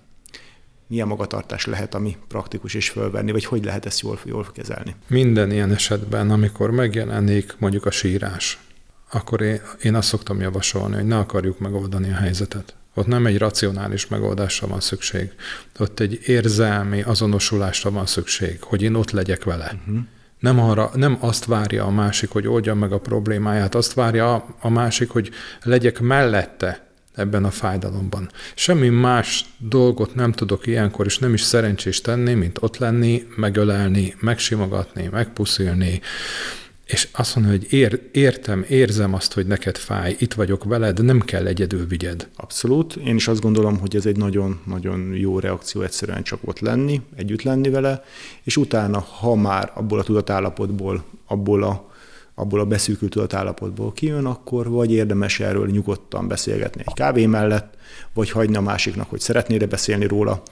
Milyen 0.86 1.06
magatartás 1.06 1.66
lehet, 1.66 1.94
ami 1.94 2.16
praktikus 2.28 2.74
és 2.74 2.90
fölvenni, 2.90 3.32
vagy 3.32 3.44
hogy 3.44 3.64
lehet 3.64 3.86
ezt 3.86 4.00
jól, 4.00 4.18
jól 4.24 4.46
kezelni? 4.52 4.94
Minden 5.06 5.50
ilyen 5.50 5.72
esetben, 5.72 6.30
amikor 6.30 6.70
megjelenik 6.70 7.56
mondjuk 7.58 7.86
a 7.86 7.90
sírás, 7.90 8.58
akkor 9.10 9.40
én, 9.40 9.60
én 9.82 9.94
azt 9.94 10.08
szoktam 10.08 10.40
javasolni, 10.40 10.94
hogy 10.94 11.06
ne 11.06 11.18
akarjuk 11.18 11.58
megoldani 11.58 12.10
a 12.10 12.14
helyzetet 12.14 12.74
ott 12.94 13.06
nem 13.06 13.26
egy 13.26 13.38
racionális 13.38 14.06
megoldásra 14.06 14.66
van 14.66 14.80
szükség. 14.80 15.32
Ott 15.78 16.00
egy 16.00 16.20
érzelmi 16.24 17.02
azonosulásra 17.02 17.90
van 17.90 18.06
szükség, 18.06 18.62
hogy 18.62 18.82
én 18.82 18.94
ott 18.94 19.10
legyek 19.10 19.44
vele. 19.44 19.72
Uh-huh. 19.86 20.02
Nem, 20.38 20.60
arra, 20.60 20.90
nem 20.94 21.16
azt 21.20 21.44
várja 21.44 21.84
a 21.84 21.90
másik, 21.90 22.30
hogy 22.30 22.46
oldja 22.46 22.74
meg 22.74 22.92
a 22.92 22.98
problémáját, 22.98 23.74
azt 23.74 23.94
várja 23.94 24.56
a 24.60 24.68
másik, 24.68 25.10
hogy 25.10 25.30
legyek 25.62 26.00
mellette 26.00 26.86
ebben 27.14 27.44
a 27.44 27.50
fájdalomban. 27.50 28.30
Semmi 28.54 28.88
más 28.88 29.44
dolgot 29.58 30.14
nem 30.14 30.32
tudok 30.32 30.66
ilyenkor, 30.66 31.06
és 31.06 31.18
nem 31.18 31.34
is 31.34 31.40
szerencsés 31.40 32.00
tenni, 32.00 32.34
mint 32.34 32.58
ott 32.60 32.76
lenni, 32.76 33.26
megölelni, 33.36 34.14
megsimogatni, 34.20 35.08
megpuszilni, 35.12 36.00
és 36.86 37.08
azt 37.12 37.34
mondja, 37.36 37.52
hogy 37.52 37.72
ér, 37.72 38.08
értem, 38.12 38.64
érzem 38.68 39.14
azt, 39.14 39.32
hogy 39.32 39.46
neked 39.46 39.76
fáj, 39.76 40.16
itt 40.18 40.34
vagyok 40.34 40.64
veled, 40.64 41.04
nem 41.04 41.20
kell 41.20 41.46
egyedül 41.46 41.86
vigyed. 41.86 42.28
Abszolút. 42.36 42.96
Én 42.96 43.14
is 43.14 43.28
azt 43.28 43.40
gondolom, 43.40 43.78
hogy 43.78 43.96
ez 43.96 44.06
egy 44.06 44.16
nagyon-nagyon 44.16 45.14
jó 45.14 45.38
reakció 45.38 45.82
egyszerűen 45.82 46.22
csak 46.22 46.38
ott 46.44 46.58
lenni, 46.58 47.00
együtt 47.16 47.42
lenni 47.42 47.68
vele, 47.68 48.04
és 48.42 48.56
utána, 48.56 48.98
ha 48.98 49.34
már 49.34 49.72
abból 49.74 49.98
a 49.98 50.02
tudatállapotból, 50.02 51.04
abból 51.26 51.62
a, 51.62 51.92
abból 52.34 52.60
a 52.60 52.64
beszűkült 52.64 53.10
tudatállapotból 53.10 53.92
kijön, 53.92 54.26
akkor 54.26 54.68
vagy 54.68 54.92
érdemes 54.92 55.40
erről 55.40 55.66
nyugodtan 55.66 56.28
beszélgetni 56.28 56.82
egy 56.86 56.94
kávé 56.94 57.26
mellett, 57.26 57.76
vagy 58.14 58.30
hagyni 58.30 58.56
a 58.56 58.60
másiknak, 58.60 59.10
hogy 59.10 59.20
szeretnél 59.20 59.66
beszélni 59.66 60.06
róla, 60.06 60.42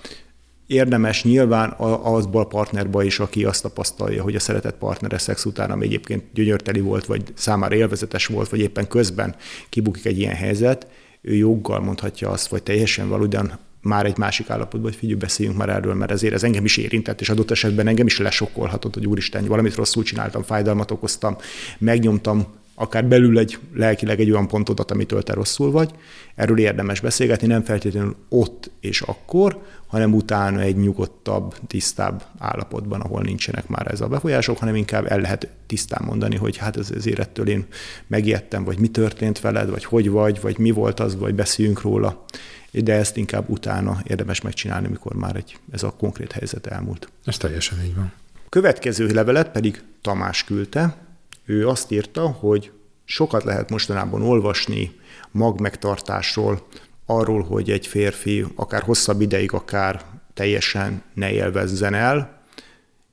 érdemes 0.72 1.24
nyilván 1.24 1.70
azból 2.02 2.42
a 2.42 2.46
partnerba 2.46 3.02
is, 3.02 3.18
aki 3.18 3.44
azt 3.44 3.62
tapasztalja, 3.62 4.22
hogy 4.22 4.34
a 4.34 4.40
szeretett 4.40 4.76
partnere 4.78 5.18
szex 5.18 5.44
után, 5.44 5.70
ami 5.70 5.84
egyébként 5.84 6.24
gyönyörteli 6.34 6.80
volt, 6.80 7.06
vagy 7.06 7.22
számára 7.34 7.74
élvezetes 7.74 8.26
volt, 8.26 8.48
vagy 8.48 8.60
éppen 8.60 8.88
közben 8.88 9.34
kibukik 9.68 10.04
egy 10.04 10.18
ilyen 10.18 10.34
helyzet, 10.34 10.86
ő 11.20 11.34
joggal 11.34 11.80
mondhatja 11.80 12.30
azt, 12.30 12.48
vagy 12.48 12.62
teljesen 12.62 13.08
valóban 13.08 13.58
már 13.82 14.06
egy 14.06 14.16
másik 14.16 14.50
állapotban, 14.50 14.90
hogy 14.90 14.98
figyelj, 14.98 15.18
beszéljünk 15.18 15.58
már 15.58 15.68
erről, 15.68 15.94
mert 15.94 16.10
ezért 16.10 16.34
ez 16.34 16.42
engem 16.42 16.64
is 16.64 16.76
érintett, 16.76 17.20
és 17.20 17.28
adott 17.28 17.50
esetben 17.50 17.86
engem 17.86 18.06
is 18.06 18.18
lesokkolhatott, 18.18 18.94
hogy 18.94 19.06
úristen, 19.06 19.44
valamit 19.44 19.74
rosszul 19.74 20.02
csináltam, 20.02 20.42
fájdalmat 20.42 20.90
okoztam, 20.90 21.36
megnyomtam 21.78 22.46
akár 22.74 23.04
belül 23.04 23.38
egy 23.38 23.58
lelkileg 23.74 24.20
egy 24.20 24.30
olyan 24.30 24.48
pontodat, 24.48 24.90
amitől 24.90 25.22
te 25.22 25.32
rosszul 25.32 25.70
vagy. 25.70 25.90
Erről 26.34 26.58
érdemes 26.58 27.00
beszélgetni, 27.00 27.46
nem 27.46 27.62
feltétlenül 27.62 28.16
ott 28.28 28.70
és 28.80 29.00
akkor, 29.00 29.62
hanem 29.86 30.14
utána 30.14 30.60
egy 30.60 30.76
nyugodtabb, 30.76 31.54
tisztább 31.66 32.24
állapotban, 32.38 33.00
ahol 33.00 33.22
nincsenek 33.22 33.68
már 33.68 33.92
ez 33.92 34.00
a 34.00 34.08
befolyások, 34.08 34.58
hanem 34.58 34.74
inkább 34.74 35.06
el 35.06 35.20
lehet 35.20 35.48
tisztán 35.66 36.02
mondani, 36.04 36.36
hogy 36.36 36.56
hát 36.56 36.76
ez, 36.76 36.90
az 36.96 37.06
érettől 37.06 37.48
én 37.48 37.66
megijedtem, 38.06 38.64
vagy 38.64 38.78
mi 38.78 38.88
történt 38.88 39.40
veled, 39.40 39.70
vagy 39.70 39.84
hogy 39.84 40.10
vagy, 40.10 40.40
vagy 40.40 40.58
mi 40.58 40.70
volt 40.70 41.00
az, 41.00 41.16
vagy 41.16 41.34
beszéljünk 41.34 41.80
róla. 41.80 42.24
De 42.70 42.94
ezt 42.94 43.16
inkább 43.16 43.48
utána 43.48 44.00
érdemes 44.06 44.40
megcsinálni, 44.40 44.88
mikor 44.88 45.14
már 45.14 45.36
egy, 45.36 45.58
ez 45.72 45.82
a 45.82 45.90
konkrét 45.90 46.32
helyzet 46.32 46.66
elmúlt. 46.66 47.08
Ez 47.24 47.36
teljesen 47.36 47.78
így 47.84 47.94
van. 47.94 48.12
Következő 48.48 49.06
levelet 49.06 49.50
pedig 49.50 49.82
Tamás 50.00 50.44
küldte, 50.44 50.96
ő 51.44 51.68
azt 51.68 51.90
írta, 51.90 52.26
hogy 52.26 52.70
sokat 53.04 53.44
lehet 53.44 53.70
mostanában 53.70 54.22
olvasni 54.22 54.92
magmegtartásról, 55.30 56.66
arról, 57.06 57.42
hogy 57.42 57.70
egy 57.70 57.86
férfi 57.86 58.44
akár 58.54 58.82
hosszabb 58.82 59.20
ideig, 59.20 59.52
akár 59.52 60.04
teljesen 60.34 61.02
ne 61.14 61.32
élvezzen 61.32 61.94
el. 61.94 62.42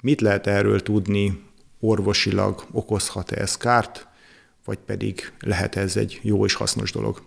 Mit 0.02 0.22
lehet 0.22 0.48
erről 0.48 0.80
tudni 0.80 1.44
orvosilag, 1.80 2.66
okozhat-e 2.72 3.42
ez 3.42 3.58
kárt, 3.58 4.08
vagy 4.66 4.78
pedig 4.86 5.32
lehet 5.40 5.76
ez 5.76 5.96
egy 5.96 6.20
jó 6.24 6.46
és 6.46 6.54
hasznos 6.54 6.92
dolog? 6.92 7.22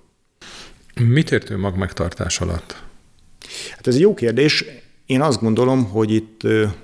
Mit 1.01 1.31
értő 1.31 1.59
magmegtartás 1.59 2.41
alatt? 2.41 2.83
Hát 3.71 3.87
ez 3.87 3.95
egy 3.95 4.01
jó 4.01 4.15
kérdés. 4.15 4.65
Én 5.07 5.21
azt 5.21 5.41
gondolom, 5.41 5.85
hogy 5.85 6.13
itt, 6.13 6.41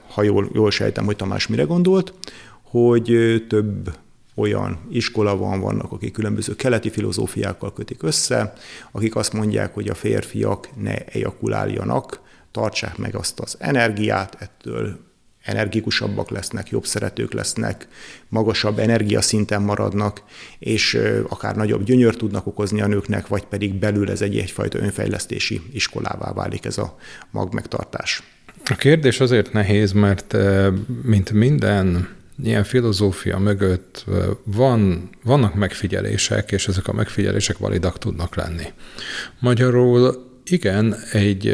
ha 0.09 0.23
jól, 0.23 0.51
jól 0.53 0.71
sejtem, 0.71 1.05
hogy 1.05 1.17
Tamás 1.17 1.47
mire 1.47 1.63
gondolt, 1.63 2.15
hogy 2.63 3.05
több 3.49 3.97
olyan 4.39 4.79
iskola 4.91 5.37
van, 5.37 5.61
vannak, 5.61 5.93
akik 5.93 6.13
különböző 6.13 6.55
keleti 6.55 6.91
filozófiákkal 6.91 7.73
kötik 7.73 8.03
össze, 8.03 8.53
akik 8.91 9.17
azt 9.17 9.33
mondják, 9.33 9.75
hogy 9.75 9.89
a 9.89 9.95
férfiak 9.95 10.69
ne 10.77 11.05
ejakuláljanak, 11.05 12.21
tartsák 12.51 12.97
meg 12.97 13.15
azt 13.15 13.41
az 13.41 13.57
energiát, 13.59 14.37
ettől 14.39 15.07
energikusabbak 15.49 16.31
lesznek, 16.31 16.69
jobb 16.69 16.87
szeretők 16.87 17.33
lesznek, 17.33 17.89
magasabb 18.29 18.79
energiaszinten 18.79 19.63
maradnak, 19.63 20.23
és 20.59 20.99
akár 21.29 21.57
nagyobb 21.57 21.85
gyönyör 21.85 22.17
tudnak 22.17 22.47
okozni 22.47 22.81
a 22.81 22.87
nőknek, 22.87 23.27
vagy 23.27 23.45
pedig 23.45 23.75
belül 23.75 24.11
ez 24.11 24.21
egy 24.21 24.39
egyfajta 24.39 24.79
önfejlesztési 24.79 25.61
iskolává 25.73 26.33
válik 26.33 26.65
ez 26.65 26.79
a 26.79 26.97
magmegtartás. 27.31 28.23
A 28.65 28.75
kérdés 28.75 29.21
azért 29.21 29.53
nehéz, 29.53 29.93
mert 29.93 30.37
mint 31.03 31.33
minden 31.33 32.17
ilyen 32.43 32.65
filozófia 32.65 33.39
mögött 33.39 34.05
van, 34.45 35.11
vannak 35.25 35.55
megfigyelések, 35.55 36.53
és 36.53 36.69
ezek 36.69 36.89
a 36.89 36.93
megfigyelések 36.93 37.59
validak 37.59 37.99
tudnak 37.99 38.37
lenni. 38.37 38.67
Magyarul 39.39 40.27
igen, 40.45 40.97
egy, 41.13 41.47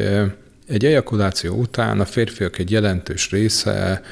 egy 0.67 0.85
ejakuláció 0.85 1.55
után 1.55 2.01
a 2.01 2.05
férfiak 2.05 2.59
egy 2.59 2.71
jelentős 2.71 3.31
része 3.31 4.03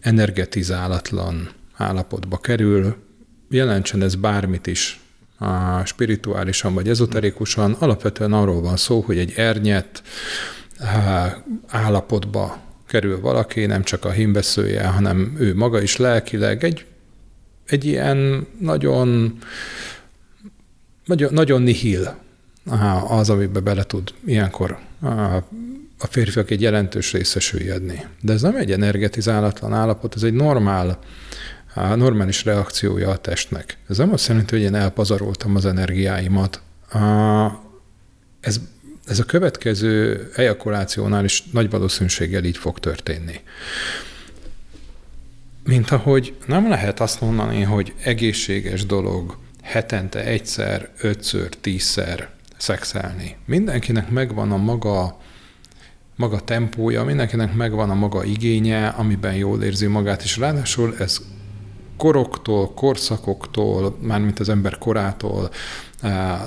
energetizálatlan 0.00 1.50
állapotba 1.76 2.38
kerül, 2.38 2.96
jelentsen 3.48 4.02
ez 4.02 4.14
bármit 4.14 4.66
is, 4.66 5.00
a 5.38 5.84
spirituálisan 5.84 6.74
vagy 6.74 6.88
ezoterikusan, 6.88 7.72
alapvetően 7.72 8.32
arról 8.32 8.60
van 8.60 8.76
szó, 8.76 9.00
hogy 9.00 9.18
egy 9.18 9.32
ernyet 9.36 10.02
állapotba 11.66 12.60
kerül 12.92 13.20
valaki, 13.20 13.66
nem 13.66 13.82
csak 13.82 14.04
a 14.04 14.10
hímbeszője, 14.10 14.86
hanem 14.86 15.36
ő 15.38 15.54
maga 15.54 15.82
is 15.82 15.96
lelkileg 15.96 16.64
egy, 16.64 16.86
egy 17.66 17.84
ilyen 17.84 18.46
nagyon, 18.58 19.38
nagyon, 21.04 21.32
nagyon 21.32 21.62
nihil 21.62 22.18
az, 23.08 23.30
amiben 23.30 23.64
bele 23.64 23.82
tud 23.82 24.14
ilyenkor 24.24 24.78
a 25.98 26.06
férfiak 26.06 26.50
egy 26.50 26.60
jelentős 26.60 27.12
része 27.12 27.40
süllyedni. 27.40 28.04
De 28.20 28.32
ez 28.32 28.42
nem 28.42 28.56
egy 28.56 28.72
energetizálatlan 28.72 29.72
állapot, 29.72 30.14
ez 30.14 30.22
egy 30.22 30.34
normál, 30.34 30.98
normális 31.74 32.44
reakciója 32.44 33.10
a 33.10 33.16
testnek. 33.16 33.78
Ez 33.88 33.96
nem 33.96 34.12
azt 34.12 34.28
jelenti, 34.28 34.54
hogy 34.54 34.64
én 34.64 34.74
elpazaroltam 34.74 35.56
az 35.56 35.66
energiáimat. 35.66 36.60
Ez, 38.40 38.60
ez 39.12 39.18
a 39.18 39.24
következő 39.24 40.28
ejakulációnál 40.34 41.24
is 41.24 41.44
nagy 41.50 41.70
valószínűséggel 41.70 42.44
így 42.44 42.56
fog 42.56 42.78
történni. 42.78 43.40
Mint 45.64 45.90
ahogy 45.90 46.34
nem 46.46 46.68
lehet 46.68 47.00
azt 47.00 47.20
mondani, 47.20 47.62
hogy 47.62 47.94
egészséges 48.02 48.86
dolog 48.86 49.36
hetente 49.62 50.24
egyszer, 50.24 50.88
ötször, 51.00 51.48
tízszer 51.48 52.28
szexelni. 52.56 53.36
Mindenkinek 53.44 54.10
megvan 54.10 54.52
a 54.52 54.56
maga 54.56 55.20
maga 56.16 56.40
tempója, 56.40 57.04
mindenkinek 57.04 57.54
megvan 57.54 57.90
a 57.90 57.94
maga 57.94 58.24
igénye, 58.24 58.86
amiben 58.86 59.34
jól 59.34 59.62
érzi 59.62 59.86
magát, 59.86 60.22
és 60.22 60.36
ráadásul 60.36 60.94
ez 60.98 61.20
koroktól, 62.02 62.72
korszakoktól, 62.74 63.96
mármint 64.00 64.40
az 64.40 64.48
ember 64.48 64.78
korától, 64.78 65.50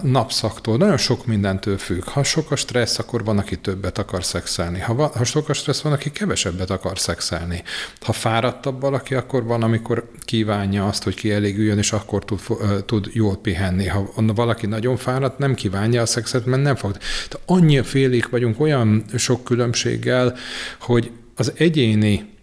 napszaktól, 0.01 0.77
nagyon 0.77 0.97
sok 0.97 1.25
mindentől 1.25 1.77
függ. 1.77 2.03
Ha 2.03 2.23
sok 2.23 2.51
a 2.51 2.55
stressz, 2.55 2.99
akkor 2.99 3.23
van, 3.23 3.37
aki 3.37 3.57
többet 3.57 3.97
akar 3.97 4.23
szexelni. 4.23 4.79
Ha, 4.79 4.93
van, 4.93 5.09
ha 5.09 5.23
sok 5.23 5.49
a 5.49 5.53
stressz, 5.53 5.81
van, 5.81 5.93
aki 5.93 6.11
kevesebbet 6.11 6.69
akar 6.69 6.99
szexelni. 6.99 7.63
Ha 8.01 8.11
fáradtabb 8.11 8.81
valaki, 8.81 9.15
akkor 9.15 9.43
van, 9.43 9.63
amikor 9.63 10.09
kívánja 10.25 10.87
azt, 10.87 11.03
hogy 11.03 11.13
kielégüljön, 11.13 11.77
és 11.77 11.91
akkor 11.91 12.25
tud, 12.25 12.41
tud 12.85 13.09
jól 13.13 13.37
pihenni. 13.37 13.87
Ha 13.87 14.11
valaki 14.15 14.65
nagyon 14.65 14.97
fáradt, 14.97 15.37
nem 15.37 15.53
kívánja 15.53 16.01
a 16.01 16.05
szexet, 16.05 16.45
mert 16.45 16.63
nem 16.63 16.75
fog. 16.75 16.91
Tehát 17.29 17.39
annyi 17.45 17.83
félék 17.83 18.29
vagyunk 18.29 18.59
olyan 18.59 19.03
sok 19.17 19.43
különbséggel, 19.43 20.35
hogy 20.79 21.11
az 21.35 21.51
egyéni 21.55 22.33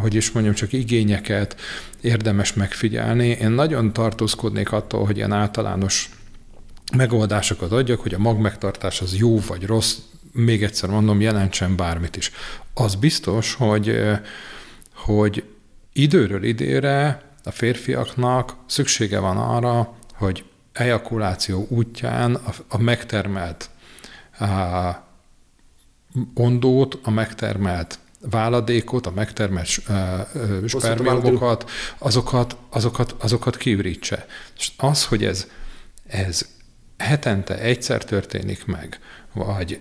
hogy 0.00 0.14
is 0.14 0.30
mondjam, 0.30 0.54
csak 0.54 0.72
igényeket 0.72 1.56
érdemes 2.00 2.52
megfigyelni. 2.52 3.26
Én 3.28 3.50
nagyon 3.50 3.92
tartózkodnék 3.92 4.72
attól, 4.72 5.04
hogy 5.04 5.16
ilyen 5.16 5.32
általános 5.32 6.10
megoldásokat 6.96 7.72
adjak, 7.72 8.00
hogy 8.00 8.14
a 8.14 8.18
magmegtartás 8.18 9.00
az 9.00 9.16
jó 9.16 9.40
vagy 9.40 9.66
rossz, 9.66 9.96
még 10.32 10.62
egyszer 10.62 10.88
mondom, 10.88 11.20
jelentsen 11.20 11.76
bármit 11.76 12.16
is. 12.16 12.30
Az 12.74 12.94
biztos, 12.94 13.54
hogy, 13.54 14.00
hogy 14.94 15.44
időről 15.92 16.42
időre 16.42 17.22
a 17.44 17.50
férfiaknak 17.50 18.54
szüksége 18.66 19.18
van 19.18 19.36
arra, 19.36 19.94
hogy 20.14 20.44
ejakuláció 20.72 21.66
útján 21.68 22.34
a, 22.34 22.50
a 22.68 22.78
megtermelt 22.78 23.70
a 24.38 25.08
ondót, 26.34 26.98
a 27.02 27.10
megtermelt 27.10 27.98
váladékot, 28.20 29.06
a 29.06 29.10
megtermelt 29.10 29.68
spermiumokat, 30.66 31.70
azokat, 31.98 32.56
azokat, 32.70 33.14
azokat 33.18 33.56
kiürítse. 33.56 34.26
És 34.58 34.70
az, 34.76 35.04
hogy 35.04 35.24
ez, 35.24 35.46
ez 36.06 36.46
hetente 36.98 37.58
egyszer 37.58 38.04
történik 38.04 38.64
meg, 38.66 38.98
vagy 39.32 39.80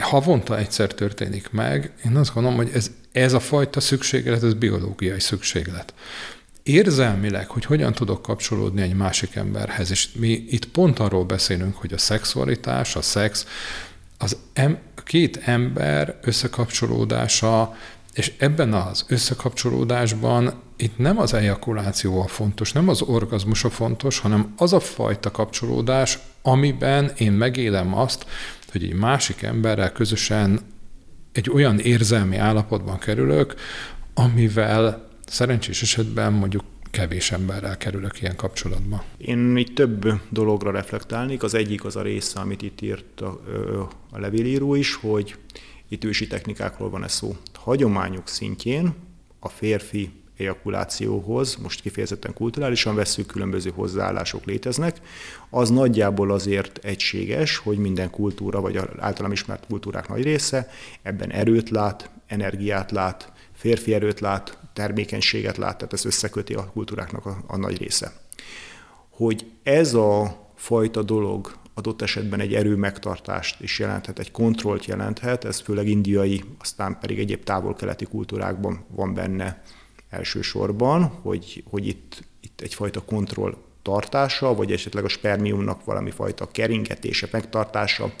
havonta 0.00 0.58
egyszer 0.58 0.94
történik 0.94 1.50
meg, 1.50 1.92
én 2.04 2.16
azt 2.16 2.34
gondolom, 2.34 2.56
hogy 2.58 2.70
ez, 2.74 2.90
ez 3.12 3.32
a 3.32 3.40
fajta 3.40 3.80
szükséglet, 3.80 4.42
ez 4.42 4.54
biológiai 4.54 5.20
szükséglet. 5.20 5.94
Érzelmileg, 6.62 7.48
hogy 7.48 7.64
hogyan 7.64 7.92
tudok 7.92 8.22
kapcsolódni 8.22 8.82
egy 8.82 8.94
másik 8.94 9.34
emberhez, 9.34 9.90
és 9.90 10.12
mi 10.12 10.28
itt 10.28 10.68
pont 10.68 10.98
arról 10.98 11.24
beszélünk, 11.24 11.76
hogy 11.76 11.92
a 11.92 11.98
szexualitás, 11.98 12.96
a 12.96 13.02
szex, 13.02 13.46
az 14.18 14.36
em, 14.52 14.78
két 15.08 15.40
ember 15.44 16.18
összekapcsolódása, 16.22 17.76
és 18.12 18.32
ebben 18.38 18.72
az 18.72 19.04
összekapcsolódásban 19.08 20.52
itt 20.76 20.98
nem 20.98 21.18
az 21.18 21.34
ejakuláció 21.34 22.20
a 22.20 22.26
fontos, 22.26 22.72
nem 22.72 22.88
az 22.88 23.02
orgazmus 23.02 23.64
a 23.64 23.70
fontos, 23.70 24.18
hanem 24.18 24.52
az 24.56 24.72
a 24.72 24.80
fajta 24.80 25.30
kapcsolódás, 25.30 26.18
amiben 26.42 27.12
én 27.16 27.32
megélem 27.32 27.98
azt, 27.98 28.26
hogy 28.72 28.84
egy 28.84 28.92
másik 28.92 29.42
emberrel 29.42 29.92
közösen 29.92 30.60
egy 31.32 31.50
olyan 31.50 31.78
érzelmi 31.78 32.36
állapotban 32.36 32.98
kerülök, 32.98 33.54
amivel 34.14 35.08
szerencsés 35.26 35.82
esetben 35.82 36.32
mondjuk 36.32 36.64
kevés 36.90 37.32
emberrel 37.32 37.76
kerülök 37.76 38.20
ilyen 38.20 38.36
kapcsolatba. 38.36 39.04
Én 39.16 39.56
itt 39.56 39.74
több 39.74 40.12
dologra 40.28 40.70
reflektálnék. 40.70 41.42
Az 41.42 41.54
egyik 41.54 41.84
az 41.84 41.96
a 41.96 42.02
része, 42.02 42.40
amit 42.40 42.62
itt 42.62 42.80
írt 42.80 43.20
a, 43.20 43.40
a 44.10 44.18
levélíró 44.18 44.74
is, 44.74 44.94
hogy 44.94 45.36
itt 45.88 46.04
ősi 46.04 46.26
technikákról 46.26 46.90
van 46.90 47.04
ez 47.04 47.12
szó. 47.12 47.36
Hagyományok 47.54 48.28
szintjén 48.28 48.94
a 49.38 49.48
férfi 49.48 50.10
ejakulációhoz, 50.38 51.56
most 51.56 51.80
kifejezetten 51.80 52.34
kulturálisan 52.34 52.94
veszük, 52.94 53.26
különböző 53.26 53.70
hozzáállások 53.74 54.44
léteznek, 54.44 55.00
az 55.50 55.70
nagyjából 55.70 56.30
azért 56.30 56.78
egységes, 56.84 57.56
hogy 57.56 57.78
minden 57.78 58.10
kultúra, 58.10 58.60
vagy 58.60 58.80
általam 58.98 59.32
ismert 59.32 59.66
kultúrák 59.66 60.08
nagy 60.08 60.22
része 60.22 60.70
ebben 61.02 61.30
erőt 61.30 61.70
lát, 61.70 62.10
energiát 62.26 62.90
lát, 62.90 63.32
férfi 63.52 63.94
erőt 63.94 64.20
lát, 64.20 64.58
termékenységet 64.78 65.56
lát, 65.56 65.76
tehát 65.76 65.92
ez 65.92 66.04
összeköti 66.04 66.54
a 66.54 66.70
kultúráknak 66.72 67.26
a, 67.26 67.38
a 67.46 67.56
nagy 67.56 67.78
része. 67.78 68.12
Hogy 69.10 69.50
ez 69.62 69.94
a 69.94 70.46
fajta 70.54 71.02
dolog 71.02 71.56
adott 71.74 72.02
esetben 72.02 72.40
egy 72.40 72.54
erő 72.54 72.76
megtartást 72.76 73.60
is 73.60 73.78
jelenthet, 73.78 74.18
egy 74.18 74.30
kontrollt 74.30 74.84
jelenthet, 74.84 75.44
ez 75.44 75.60
főleg 75.60 75.88
indiai, 75.88 76.44
aztán 76.58 76.98
pedig 77.00 77.18
egyéb 77.18 77.44
távol-keleti 77.44 78.04
kultúrákban 78.04 78.84
van 78.88 79.14
benne 79.14 79.62
elsősorban, 80.10 81.04
hogy, 81.04 81.64
hogy 81.70 81.86
itt, 81.86 82.24
itt 82.40 82.60
egyfajta 82.60 83.00
kontroll 83.00 83.56
tartása, 83.88 84.54
vagy 84.54 84.72
esetleg 84.72 85.04
a 85.04 85.08
spermiumnak 85.08 85.84
valami 85.84 86.10
fajta 86.10 86.48
keringetése, 86.52 87.28
megtartása, 87.30 88.12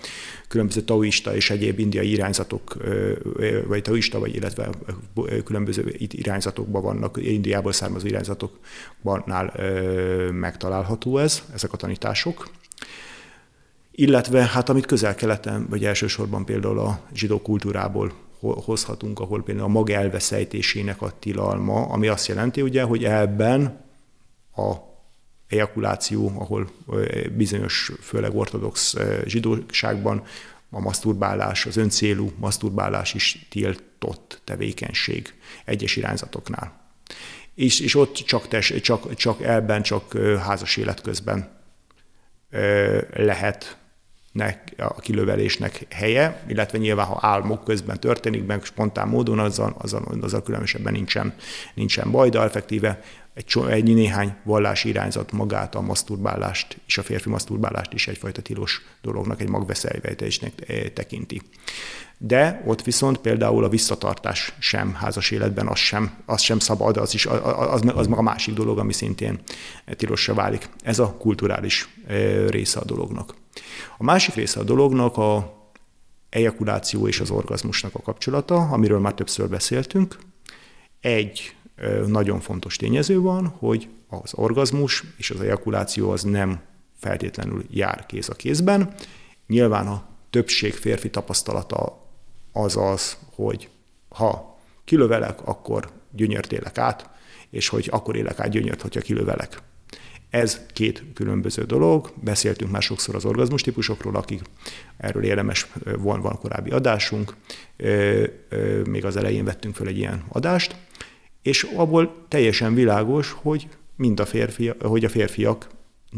különböző 0.48 0.80
taoista 0.80 1.34
és 1.34 1.50
egyéb 1.50 1.78
indiai 1.78 2.10
irányzatok, 2.10 2.76
vagy 3.66 3.82
taoista, 3.82 4.18
vagy 4.18 4.34
illetve 4.34 4.68
különböző 5.44 5.94
irányzatokban 5.98 6.82
vannak, 6.82 7.16
Indiából 7.22 7.72
származó 7.72 8.06
irányzatokban 8.06 9.52
megtalálható 10.32 11.18
ez, 11.18 11.42
ezek 11.54 11.72
a 11.72 11.76
tanítások. 11.76 12.48
Illetve 13.90 14.44
hát 14.44 14.68
amit 14.68 14.86
közel-keleten, 14.86 15.66
vagy 15.70 15.84
elsősorban 15.84 16.44
például 16.44 16.78
a 16.78 17.00
zsidó 17.14 17.40
kultúrából 17.40 18.12
hozhatunk, 18.40 19.20
ahol 19.20 19.42
például 19.42 19.66
a 19.66 19.72
mag 19.72 19.90
elveszejtésének 19.90 21.02
a 21.02 21.12
tilalma, 21.18 21.86
ami 21.86 22.08
azt 22.08 22.26
jelenti 22.26 22.62
ugye, 22.62 22.82
hogy 22.82 23.04
ebben 23.04 23.86
a 24.56 24.87
ejakuláció, 25.48 26.32
ahol 26.38 26.70
bizonyos, 27.36 27.92
főleg 28.00 28.36
ortodox 28.36 28.96
zsidóságban 29.24 30.22
a 30.70 30.80
maszturbálás, 30.80 31.66
az 31.66 31.76
öncélú 31.76 32.32
maszturbálás 32.36 33.14
is 33.14 33.46
tiltott 33.50 34.40
tevékenység 34.44 35.34
egyes 35.64 35.96
irányzatoknál. 35.96 36.80
És, 37.54 37.80
és 37.80 37.94
ott 37.94 38.14
csak, 38.14 38.48
tes, 38.48 38.74
csak, 38.80 39.14
csak 39.14 39.42
elben, 39.42 39.82
csak 39.82 40.18
házas 40.38 40.76
élet 40.76 41.00
közben 41.00 41.56
lehet 43.12 43.76
a 44.76 45.00
kilövelésnek 45.00 45.86
helye, 45.90 46.42
illetve 46.48 46.78
nyilván, 46.78 47.06
ha 47.06 47.18
álmok 47.20 47.64
közben 47.64 48.00
történik 48.00 48.46
meg 48.46 48.64
spontán 48.64 49.08
módon, 49.08 49.38
azzal, 49.38 49.76
azzal, 49.78 50.18
azzal 50.20 50.42
különösebben 50.42 50.92
nincsen, 50.92 51.34
nincsen 51.74 52.10
baj, 52.10 52.28
de 52.28 52.40
effektíve 52.40 53.02
egy, 53.38 53.62
egy 53.68 53.94
néhány 53.94 54.34
vallási 54.42 54.88
irányzat 54.88 55.32
magát 55.32 55.74
a 55.74 55.80
maszturbálást 55.80 56.80
és 56.86 56.98
a 56.98 57.02
férfi 57.02 57.28
maszturbálást 57.28 57.92
is 57.92 58.08
egyfajta 58.08 58.42
tilos 58.42 58.82
dolognak, 59.02 59.40
egy 59.40 59.48
magveszélyvejtésnek 59.48 60.52
eh, 60.66 60.82
tekinti. 60.94 61.42
De 62.18 62.62
ott 62.66 62.82
viszont 62.82 63.18
például 63.18 63.64
a 63.64 63.68
visszatartás 63.68 64.54
sem 64.58 64.94
házas 64.94 65.30
életben, 65.30 65.66
az 65.66 65.78
sem, 65.78 66.10
az 66.26 66.40
sem 66.40 66.58
szabad, 66.58 66.96
az, 66.96 67.14
is, 67.14 67.26
az, 67.26 67.82
az 67.94 68.06
meg 68.06 68.18
a 68.18 68.22
másik 68.22 68.54
dolog, 68.54 68.78
ami 68.78 68.92
szintén 68.92 69.40
tilosra 69.96 70.34
válik. 70.34 70.68
Ez 70.82 70.98
a 70.98 71.16
kulturális 71.18 71.88
eh, 72.06 72.48
része 72.48 72.78
a 72.78 72.84
dolognak. 72.84 73.34
A 73.98 74.04
másik 74.04 74.34
része 74.34 74.60
a 74.60 74.64
dolognak 74.64 75.16
a 75.16 75.56
ejakuláció 76.30 77.08
és 77.08 77.20
az 77.20 77.30
orgazmusnak 77.30 77.94
a 77.94 78.00
kapcsolata, 78.00 78.56
amiről 78.56 78.98
már 78.98 79.14
többször 79.14 79.48
beszéltünk. 79.48 80.18
Egy 81.00 81.54
nagyon 82.06 82.40
fontos 82.40 82.76
tényező 82.76 83.20
van, 83.20 83.46
hogy 83.46 83.88
az 84.08 84.34
orgazmus 84.34 85.04
és 85.16 85.30
az 85.30 85.40
ejakuláció 85.40 86.10
az 86.10 86.22
nem 86.22 86.60
feltétlenül 86.98 87.64
jár 87.70 88.06
kéz 88.06 88.28
a 88.28 88.34
kézben. 88.34 88.94
Nyilván 89.46 89.86
a 89.86 90.04
többség 90.30 90.74
férfi 90.74 91.10
tapasztalata 91.10 92.06
az 92.52 92.76
az, 92.76 93.16
hogy 93.34 93.68
ha 94.08 94.58
kilövelek, 94.84 95.46
akkor 95.46 95.90
gyönyört 96.10 96.52
élek 96.52 96.78
át, 96.78 97.10
és 97.50 97.68
hogy 97.68 97.88
akkor 97.90 98.16
élek 98.16 98.40
át 98.40 98.50
gyönyört, 98.50 98.82
hogyha 98.82 99.00
kilövelek. 99.00 99.62
Ez 100.30 100.60
két 100.72 101.04
különböző 101.14 101.64
dolog. 101.64 102.12
Beszéltünk 102.14 102.70
már 102.70 102.82
sokszor 102.82 103.14
az 103.14 103.24
orgazmus 103.24 103.62
típusokról, 103.62 104.16
akik 104.16 104.42
erről 104.96 105.24
érdemes, 105.24 105.66
van, 105.98 106.20
van 106.20 106.38
korábbi 106.38 106.70
adásunk, 106.70 107.36
még 108.84 109.04
az 109.04 109.16
elején 109.16 109.44
vettünk 109.44 109.74
föl 109.74 109.86
egy 109.86 109.98
ilyen 109.98 110.24
adást, 110.28 110.76
és 111.48 111.62
abból 111.62 112.14
teljesen 112.28 112.74
világos, 112.74 113.36
hogy 113.40 113.68
mind 113.96 114.20
a 114.20 114.26
férfi, 114.26 114.72
hogy 114.80 115.04
a 115.04 115.08
férfiak 115.08 115.68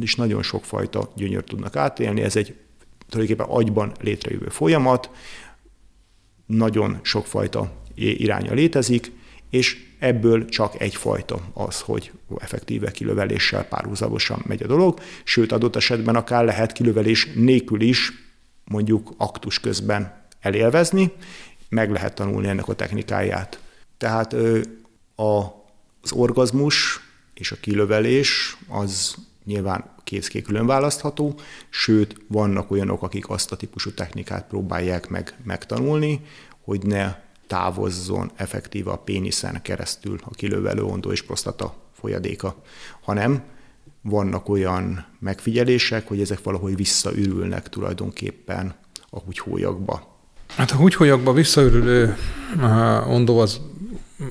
is 0.00 0.14
nagyon 0.14 0.42
sokfajta 0.42 1.12
gyönyört 1.16 1.46
tudnak 1.46 1.76
átélni. 1.76 2.20
Ez 2.20 2.36
egy 2.36 2.54
tulajdonképpen 3.08 3.54
agyban 3.54 3.92
létrejövő 4.00 4.48
folyamat, 4.48 5.10
nagyon 6.46 6.98
sokfajta 7.02 7.72
iránya 7.94 8.52
létezik, 8.52 9.12
és 9.50 9.86
ebből 9.98 10.48
csak 10.48 10.80
egyfajta 10.80 11.40
az, 11.52 11.80
hogy 11.80 12.12
effektíve 12.38 12.90
kilöveléssel 12.90 13.64
párhuzamosan 13.64 14.42
megy 14.46 14.62
a 14.62 14.66
dolog, 14.66 15.00
sőt 15.24 15.52
adott 15.52 15.76
esetben 15.76 16.16
akár 16.16 16.44
lehet 16.44 16.72
kilövelés 16.72 17.28
nélkül 17.34 17.80
is 17.80 18.12
mondjuk 18.64 19.14
aktus 19.16 19.60
közben 19.60 20.24
elélvezni, 20.40 21.12
meg 21.68 21.90
lehet 21.90 22.14
tanulni 22.14 22.48
ennek 22.48 22.68
a 22.68 22.74
technikáját. 22.74 23.60
Tehát 23.98 24.36
az 25.20 26.12
orgazmus 26.12 27.00
és 27.35 27.52
a 27.52 27.56
kilövelés 27.61 28.56
az 28.68 29.14
nyilván 29.44 29.85
kézké 30.04 30.42
külön 30.42 30.66
választható, 30.66 31.35
sőt, 31.68 32.16
vannak 32.28 32.70
olyanok, 32.70 33.02
akik 33.02 33.28
azt 33.30 33.52
a 33.52 33.56
típusú 33.56 33.90
technikát 33.90 34.46
próbálják 34.48 35.09
meg 35.09 35.35
megtanulni, 35.44 36.20
hogy 36.64 36.83
ne 36.83 37.14
távozzon 37.46 38.30
effektíve 38.37 38.90
a 38.90 38.96
péniszen 38.96 39.62
keresztül 39.62 40.18
a 40.24 40.30
kilövelő 40.30 40.83
ondó 40.83 41.12
és 41.12 41.22
prostata 41.22 41.74
folyadéka, 41.92 42.54
hanem 43.00 43.42
vannak 44.02 44.48
olyan 44.48 45.06
megfigyelések, 45.18 46.09
hogy 46.09 46.20
ezek 46.20 46.42
valahogy 46.42 46.76
visszaürülnek 46.76 47.68
tulajdonképpen 47.68 48.74
a 49.11 49.18
húgyhólyagba. 49.18 50.18
Hát 50.56 50.70
a 50.70 50.76
húgyhólyagba 50.76 51.33
visszaürülő 51.33 52.16
ondó 53.06 53.38
az 53.38 53.61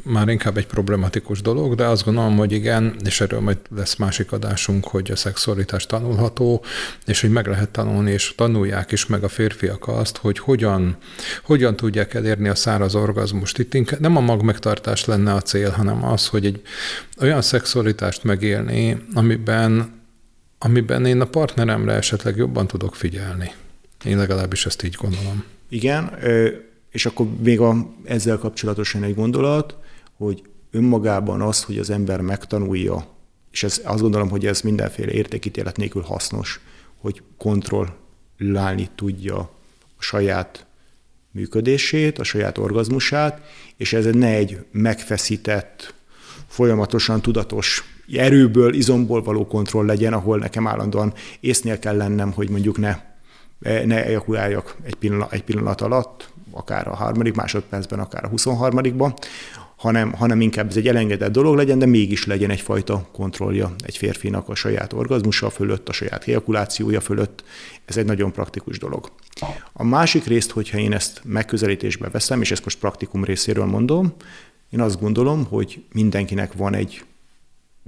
már 0.04 0.28
inkább 0.28 0.58
egy 0.58 0.68
problematikus 0.68 1.42
dolog, 1.42 1.76
de 1.76 1.86
azt 1.86 2.04
gondolom, 2.04 2.38
hogy 2.38 2.52
igen, 2.52 2.96
és 3.06 3.22
erről 3.22 3.40
majd 3.40 3.58
lesz 3.76 3.96
másik 3.96 4.32
adásunk, 4.32 4.86
hogy 4.88 5.12
a 5.12 5.16
szexualitás 5.16 5.86
tanulható, 5.86 6.64
és 7.06 7.22
hogy 7.22 7.32
meg 7.32 7.48
lehet 7.48 7.70
tanulni, 7.70 8.12
és 8.12 8.34
tanulják 8.36 8.92
is 8.92 9.06
meg 9.06 9.24
a 9.24 9.28
férfiak 9.28 9.88
azt, 9.88 10.18
hogy 10.18 10.40
hogyan, 10.40 10.98
hogyan 11.44 11.76
tudják 11.76 12.14
elérni 12.14 12.48
a 12.48 12.56
száraz 12.56 12.96
orgazmust. 12.96 13.60
Itt 13.60 13.74
inkább 13.74 14.00
nem 14.00 14.18
a 14.18 14.20
magmegtartás 14.20 15.06
lenne 15.06 15.34
a 15.34 15.42
cél, 15.42 15.70
hanem 15.70 16.06
az, 16.06 16.28
hogy 16.28 16.46
egy 16.46 16.62
olyan 17.22 17.42
szexualitást 17.42 18.24
megélni, 18.24 19.06
amiben, 19.14 20.02
amiben 20.58 21.06
én 21.06 21.22
a 21.22 21.26
partneremre 21.26 21.94
esetleg 21.94 22.38
jobban 22.38 22.68
tudok 22.68 22.96
figyelni. 22.96 23.52
Én 24.06 24.18
legalábbis 24.18 24.66
ezt 24.66 24.84
így 24.84 24.96
gondolom. 25.02 25.44
Igen, 25.70 26.12
és 26.90 27.06
akkor 27.06 27.28
még 27.44 27.60
a, 27.60 27.76
ezzel 28.04 28.38
kapcsolatosan 28.38 29.04
egy 29.04 29.16
gondolat, 29.16 29.78
hogy 30.18 30.42
önmagában 30.72 31.42
az, 31.42 31.64
hogy 31.64 31.78
az 31.78 31.90
ember 31.90 32.22
megtanulja, 32.22 33.06
és 33.52 33.64
ez, 33.64 33.82
azt 33.84 34.02
gondolom, 34.02 34.30
hogy 34.30 34.46
ez 34.46 34.62
mindenféle 34.62 35.12
értékítélet 35.12 35.78
nélkül 35.78 36.02
hasznos, 36.02 36.60
hogy 36.98 37.22
kontrollálni 37.38 38.90
tudja 38.96 39.38
a 39.98 40.02
saját 40.02 40.66
működését, 41.32 42.20
a 42.20 42.24
saját 42.24 42.58
orgazmusát, 42.58 43.42
és 43.78 43.94
ez 43.94 44.06
ne 44.06 44.28
egy 44.28 44.66
megfeszített, 44.72 45.94
folyamatosan 46.48 47.22
tudatos 47.22 47.84
erőből, 48.14 48.74
izomból 48.74 49.24
való 49.24 49.48
kontroll 49.48 49.86
legyen, 49.86 50.14
ahol 50.14 50.38
nekem 50.38 50.68
állandóan 50.68 51.14
észnél 51.40 51.80
kell 51.80 51.98
lennem, 51.98 52.32
hogy 52.32 52.50
mondjuk 52.50 52.78
ne, 52.78 52.98
ne 53.60 54.06
ejakuláljak 54.06 54.76
egy 54.84 54.96
pillanat, 54.96 55.34
egy 55.34 55.44
pillanat 55.44 55.82
alatt, 55.82 56.30
akár 56.52 56.88
a 56.88 56.96
harmadik 56.96 57.36
másodpercben, 57.36 58.00
akár 58.00 58.24
a 58.24 58.28
23 58.28 59.14
hanem, 59.80 60.14
hanem 60.14 60.42
inkább 60.42 60.70
ez 60.70 60.78
egy 60.78 60.88
elengedett 60.88 61.32
dolog 61.32 61.56
legyen, 61.56 61.80
de 61.80 61.86
mégis 61.86 62.26
legyen 62.26 62.50
egyfajta 62.50 63.08
kontrollja 63.12 63.74
egy 63.86 63.98
férfinak 63.98 64.50
a 64.50 64.56
saját 64.56 64.94
orgazmusa 64.94 65.50
fölött, 65.50 65.90
a 65.90 65.94
saját 65.94 66.28
ejakulációja 66.28 67.02
fölött. 67.02 67.44
Ez 67.86 67.98
egy 67.98 68.06
nagyon 68.06 68.32
praktikus 68.32 68.80
dolog. 68.80 69.12
A 69.74 69.84
másik 69.84 70.26
részt, 70.26 70.52
hogyha 70.52 70.78
én 70.78 70.94
ezt 70.94 71.22
megközelítésbe 71.24 72.10
veszem, 72.10 72.42
és 72.42 72.52
ezt 72.52 72.64
most 72.64 72.80
praktikum 72.80 73.24
részéről 73.24 73.66
mondom, 73.66 74.14
én 74.70 74.82
azt 74.82 75.00
gondolom, 75.00 75.46
hogy 75.46 75.84
mindenkinek 75.94 76.54
van 76.54 76.76
egy 76.76 77.04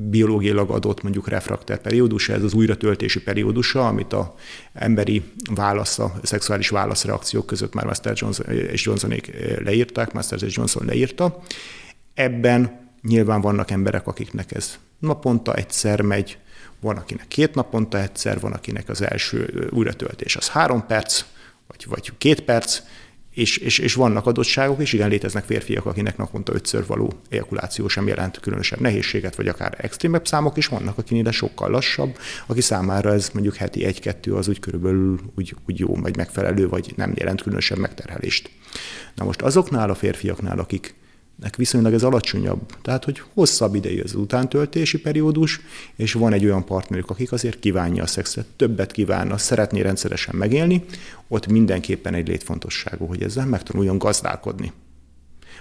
biológiailag 0.09 0.69
adott 0.69 1.03
mondjuk 1.03 1.27
refrakter 1.27 1.81
periódusa, 1.81 2.33
ez 2.33 2.43
az 2.43 2.53
újratöltési 2.53 3.21
periódusa, 3.21 3.87
amit 3.87 4.13
a 4.13 4.35
emberi 4.73 5.23
válasz, 5.53 5.99
a 5.99 6.13
szexuális 6.23 6.69
válaszreakciók 6.69 7.45
között 7.45 7.73
már 7.73 7.85
Master 7.85 8.13
Johnson 8.15 8.51
és 8.51 8.85
Johnsonék 8.85 9.31
leírták, 9.63 10.13
Master 10.13 10.43
és 10.43 10.55
Johnson 10.55 10.85
leírta. 10.85 11.41
Ebben 12.13 12.89
nyilván 13.01 13.41
vannak 13.41 13.71
emberek, 13.71 14.07
akiknek 14.07 14.51
ez 14.51 14.77
naponta 14.99 15.53
egyszer 15.53 16.01
megy, 16.01 16.37
van, 16.79 16.97
akinek 16.97 17.27
két 17.27 17.55
naponta 17.55 18.01
egyszer, 18.01 18.39
van, 18.39 18.51
akinek 18.51 18.89
az 18.89 19.01
első 19.01 19.69
újratöltés 19.71 20.35
az 20.35 20.49
három 20.49 20.85
perc, 20.85 21.23
vagy, 21.67 21.85
vagy 21.89 22.11
két 22.17 22.41
perc, 22.41 22.81
és, 23.33 23.57
és, 23.57 23.79
és 23.79 23.93
vannak 23.93 24.25
adottságok, 24.25 24.81
és 24.81 24.93
igen, 24.93 25.09
léteznek 25.09 25.43
férfiak, 25.43 25.85
akinek 25.85 26.17
naponta 26.17 26.53
ötször 26.53 26.85
való 26.85 27.13
ejakuláció 27.29 27.87
sem 27.87 28.07
jelent 28.07 28.39
különösebb 28.39 28.79
nehézséget, 28.79 29.35
vagy 29.35 29.47
akár 29.47 29.73
extrémebb 29.77 30.27
számok 30.27 30.57
is 30.57 30.67
vannak, 30.67 30.97
akinél 30.97 31.23
de 31.23 31.31
sokkal 31.31 31.69
lassabb, 31.69 32.17
aki 32.47 32.61
számára 32.61 33.13
ez 33.13 33.29
mondjuk 33.33 33.55
heti 33.55 33.85
egy-kettő 33.85 34.35
az 34.35 34.47
úgy 34.47 34.59
körülbelül 34.59 35.19
úgy, 35.35 35.55
úgy 35.67 35.79
jó, 35.79 35.95
vagy 35.95 36.17
megfelelő, 36.17 36.67
vagy 36.67 36.93
nem 36.95 37.13
jelent 37.15 37.41
különösebb 37.41 37.77
megterhelést. 37.77 38.49
Na 39.15 39.25
most 39.25 39.41
azoknál 39.41 39.89
a 39.89 39.95
férfiaknál, 39.95 40.59
akik 40.59 40.93
nek 41.41 41.55
viszonylag 41.55 41.93
ez 41.93 42.03
alacsonyabb. 42.03 42.81
Tehát, 42.81 43.03
hogy 43.03 43.21
hosszabb 43.33 43.75
idejű 43.75 44.01
az 44.01 44.15
utántöltési 44.15 44.99
periódus, 44.99 45.59
és 45.95 46.13
van 46.13 46.33
egy 46.33 46.45
olyan 46.45 46.65
partnerük, 46.65 47.09
akik 47.09 47.31
azért 47.31 47.59
kívánja 47.59 48.03
a 48.03 48.07
szexet, 48.07 48.45
többet 48.55 48.91
kívánna, 48.91 49.37
szeretné 49.37 49.81
rendszeresen 49.81 50.35
megélni, 50.35 50.83
ott 51.27 51.47
mindenképpen 51.47 52.13
egy 52.13 52.27
létfontosságú, 52.27 53.05
hogy 53.05 53.23
ezzel 53.23 53.45
megtanuljon 53.45 53.97
gazdálkodni. 53.97 54.71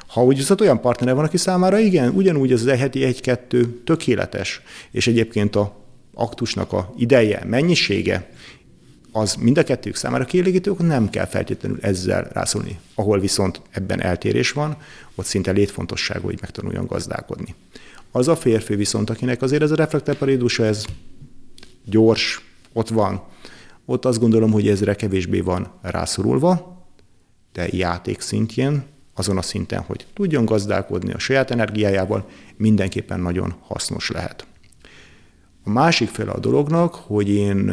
Ha 0.06 0.24
úgy 0.24 0.36
viszont 0.36 0.60
olyan 0.60 0.80
partnere 0.80 1.12
van, 1.12 1.24
aki 1.24 1.36
számára 1.36 1.78
igen, 1.78 2.08
ugyanúgy 2.14 2.52
az 2.52 2.66
heti 2.66 3.04
egy-kettő 3.04 3.82
tökéletes, 3.84 4.62
és 4.90 5.06
egyébként 5.06 5.56
a 5.56 5.78
aktusnak 6.14 6.72
a 6.72 6.92
ideje, 6.96 7.44
mennyisége 7.46 8.30
az 9.12 9.34
mind 9.34 9.58
a 9.58 9.62
kettők 9.62 9.96
számára 9.96 10.24
kielégítő, 10.24 10.70
akkor 10.70 10.86
nem 10.86 11.10
kell 11.10 11.26
feltétlenül 11.26 11.78
ezzel 11.80 12.28
rászólni. 12.32 12.78
Ahol 12.94 13.20
viszont 13.20 13.60
ebben 13.70 14.02
eltérés 14.02 14.52
van, 14.52 14.76
ott 15.14 15.24
szinte 15.24 15.50
létfontosságú, 15.50 16.24
hogy 16.24 16.38
megtanuljon 16.40 16.86
gazdálkodni. 16.86 17.54
Az 18.10 18.28
a 18.28 18.36
férfi 18.36 18.74
viszont, 18.74 19.10
akinek 19.10 19.42
azért 19.42 19.62
ez 19.62 19.70
a 19.70 19.76
reflekterparédusa, 19.76 20.64
ez 20.64 20.84
gyors, 21.84 22.44
ott 22.72 22.88
van, 22.88 23.22
ott 23.84 24.04
azt 24.04 24.18
gondolom, 24.18 24.50
hogy 24.50 24.68
ezre 24.68 24.94
kevésbé 24.94 25.40
van 25.40 25.72
rászorulva, 25.82 26.78
de 27.52 27.68
játék 27.70 28.20
szintjén, 28.20 28.82
azon 29.14 29.38
a 29.38 29.42
szinten, 29.42 29.80
hogy 29.80 30.06
tudjon 30.14 30.44
gazdálkodni 30.44 31.12
a 31.12 31.18
saját 31.18 31.50
energiájával, 31.50 32.28
mindenképpen 32.56 33.20
nagyon 33.20 33.54
hasznos 33.60 34.10
lehet. 34.10 34.46
A 35.64 35.70
másik 35.70 36.08
fele 36.08 36.30
a 36.30 36.38
dolognak, 36.38 36.94
hogy 36.94 37.28
én 37.28 37.72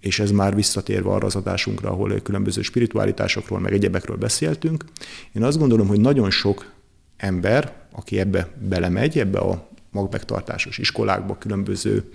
és 0.00 0.18
ez 0.18 0.30
már 0.30 0.54
visszatérve 0.54 1.10
arra 1.10 1.26
az 1.26 1.36
adásunkra, 1.36 1.90
ahol 1.90 2.20
különböző 2.20 2.62
spiritualitásokról, 2.62 3.58
meg 3.60 3.72
egyebekről 3.72 4.16
beszéltünk, 4.16 4.84
én 5.32 5.42
azt 5.42 5.58
gondolom, 5.58 5.86
hogy 5.86 6.00
nagyon 6.00 6.30
sok 6.30 6.72
ember, 7.16 7.72
aki 7.92 8.18
ebbe 8.18 8.48
belemegy, 8.58 9.18
ebbe 9.18 9.38
a 9.38 9.68
magmegtartásos 9.90 10.78
iskolákba, 10.78 11.38
különböző 11.38 12.10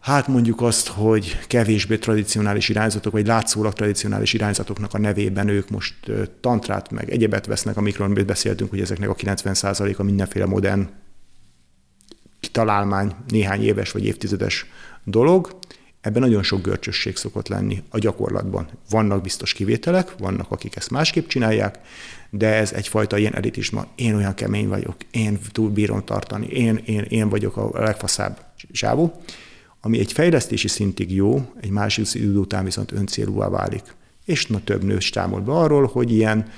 hát 0.00 0.28
mondjuk 0.28 0.60
azt, 0.60 0.88
hogy 0.88 1.38
kevésbé 1.46 1.96
tradicionális 1.98 2.68
irányzatok, 2.68 3.12
vagy 3.12 3.26
látszólag 3.26 3.72
tradicionális 3.72 4.32
irányzatoknak 4.32 4.94
a 4.94 4.98
nevében 4.98 5.48
ők 5.48 5.70
most 5.70 5.94
tantrát, 6.40 6.90
meg 6.90 7.10
egyebet 7.10 7.46
vesznek, 7.46 7.76
amikről 7.76 8.08
mi 8.08 8.22
beszéltünk, 8.22 8.70
hogy 8.70 8.80
ezeknek 8.80 9.08
a 9.08 9.14
90%-a 9.14 10.02
mindenféle 10.02 10.46
modern 10.46 10.88
kitalálmány, 12.40 13.14
néhány 13.28 13.62
éves 13.62 13.90
vagy 13.90 14.04
évtizedes 14.04 14.66
dolog, 15.04 15.58
Ebben 16.02 16.22
nagyon 16.22 16.42
sok 16.42 16.62
görcsösség 16.62 17.16
szokott 17.16 17.48
lenni 17.48 17.82
a 17.88 17.98
gyakorlatban. 17.98 18.68
Vannak 18.90 19.22
biztos 19.22 19.52
kivételek, 19.52 20.14
vannak, 20.18 20.50
akik 20.50 20.76
ezt 20.76 20.90
másképp 20.90 21.26
csinálják, 21.26 21.78
de 22.30 22.54
ez 22.54 22.72
egyfajta 22.72 23.16
ilyen 23.18 23.34
elitizma. 23.34 23.86
Én 23.94 24.14
olyan 24.14 24.34
kemény 24.34 24.68
vagyok, 24.68 24.96
én 25.10 25.38
túl 25.52 25.70
bírom 25.70 26.04
tartani, 26.04 26.46
én, 26.46 26.82
én, 26.84 27.02
én 27.08 27.28
vagyok 27.28 27.56
a 27.56 27.70
legfaszább 27.72 28.44
zsávó. 28.72 29.22
Ami 29.80 29.98
egy 29.98 30.12
fejlesztési 30.12 30.68
szintig 30.68 31.14
jó, 31.14 31.52
egy 31.60 31.70
másik 31.70 32.14
idő 32.14 32.36
után 32.36 32.64
viszont 32.64 32.92
öncélúvá 32.92 33.48
válik. 33.48 33.82
És 34.24 34.46
na 34.46 34.64
több 34.64 34.84
nő 34.84 34.98
támol 35.10 35.40
be 35.40 35.52
arról, 35.52 35.86
hogy 35.86 36.12
ilyen 36.12 36.50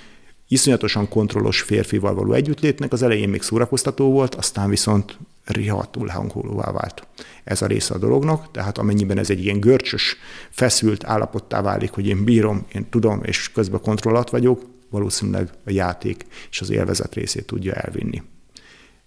iszonyatosan 0.48 1.08
kontrollos 1.08 1.60
férfival 1.60 2.14
való 2.14 2.32
együttlétnek 2.32 2.92
az 2.92 3.02
elején 3.02 3.28
még 3.28 3.42
szórakoztató 3.42 4.10
volt, 4.10 4.34
aztán 4.34 4.68
viszont 4.68 5.18
rihatul 5.44 6.08
hangolóvá 6.08 6.72
vált 6.72 7.06
ez 7.44 7.62
a 7.62 7.66
része 7.66 7.94
a 7.94 7.98
dolognak, 7.98 8.50
tehát 8.50 8.78
amennyiben 8.78 9.18
ez 9.18 9.30
egy 9.30 9.44
ilyen 9.44 9.60
görcsös, 9.60 10.16
feszült 10.50 11.04
állapottá 11.04 11.62
válik, 11.62 11.90
hogy 11.90 12.06
én 12.06 12.24
bírom, 12.24 12.66
én 12.72 12.88
tudom, 12.88 13.20
és 13.22 13.52
közben 13.52 13.80
kontrollat 13.80 14.30
vagyok, 14.30 14.66
valószínűleg 14.90 15.50
a 15.64 15.70
játék 15.70 16.24
és 16.50 16.60
az 16.60 16.70
élvezet 16.70 17.14
részét 17.14 17.46
tudja 17.46 17.72
elvinni. 17.72 18.22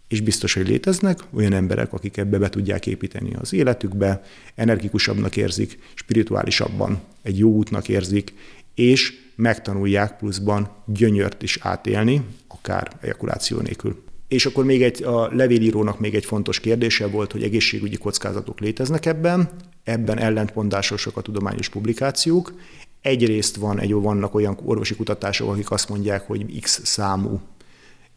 És 0.07 0.21
biztos, 0.21 0.53
hogy 0.53 0.67
léteznek 0.67 1.19
olyan 1.33 1.53
emberek, 1.53 1.93
akik 1.93 2.17
ebbe 2.17 2.37
be 2.37 2.49
tudják 2.49 2.87
építeni 2.87 3.33
az 3.33 3.53
életükbe, 3.53 4.21
energikusabbnak 4.55 5.37
érzik, 5.37 5.79
spirituálisabban 5.93 7.01
egy 7.21 7.37
jó 7.37 7.49
útnak 7.49 7.89
érzik, 7.89 8.33
és 8.75 9.13
megtanulják 9.35 10.17
pluszban 10.17 10.69
gyönyört 10.85 11.43
is 11.43 11.57
átélni, 11.61 12.21
akár 12.47 12.91
ejakuláció 13.01 13.59
nélkül. 13.59 14.03
És 14.27 14.45
akkor 14.45 14.65
még 14.65 14.83
egy, 14.83 15.03
a 15.03 15.35
levélírónak 15.35 15.99
még 15.99 16.15
egy 16.15 16.25
fontos 16.25 16.59
kérdése 16.59 17.07
volt, 17.07 17.31
hogy 17.31 17.43
egészségügyi 17.43 17.97
kockázatok 17.97 18.59
léteznek 18.59 19.05
ebben, 19.05 19.49
ebben 19.83 20.19
ellentmondásosak 20.19 21.17
a 21.17 21.21
tudományos 21.21 21.69
publikációk. 21.69 22.53
Egyrészt 23.01 23.55
van, 23.55 23.79
egy, 23.79 23.93
vannak 23.93 24.35
olyan 24.35 24.59
orvosi 24.65 24.95
kutatások, 24.95 25.49
akik 25.49 25.71
azt 25.71 25.89
mondják, 25.89 26.27
hogy 26.27 26.59
X 26.61 26.81
számú 26.83 27.41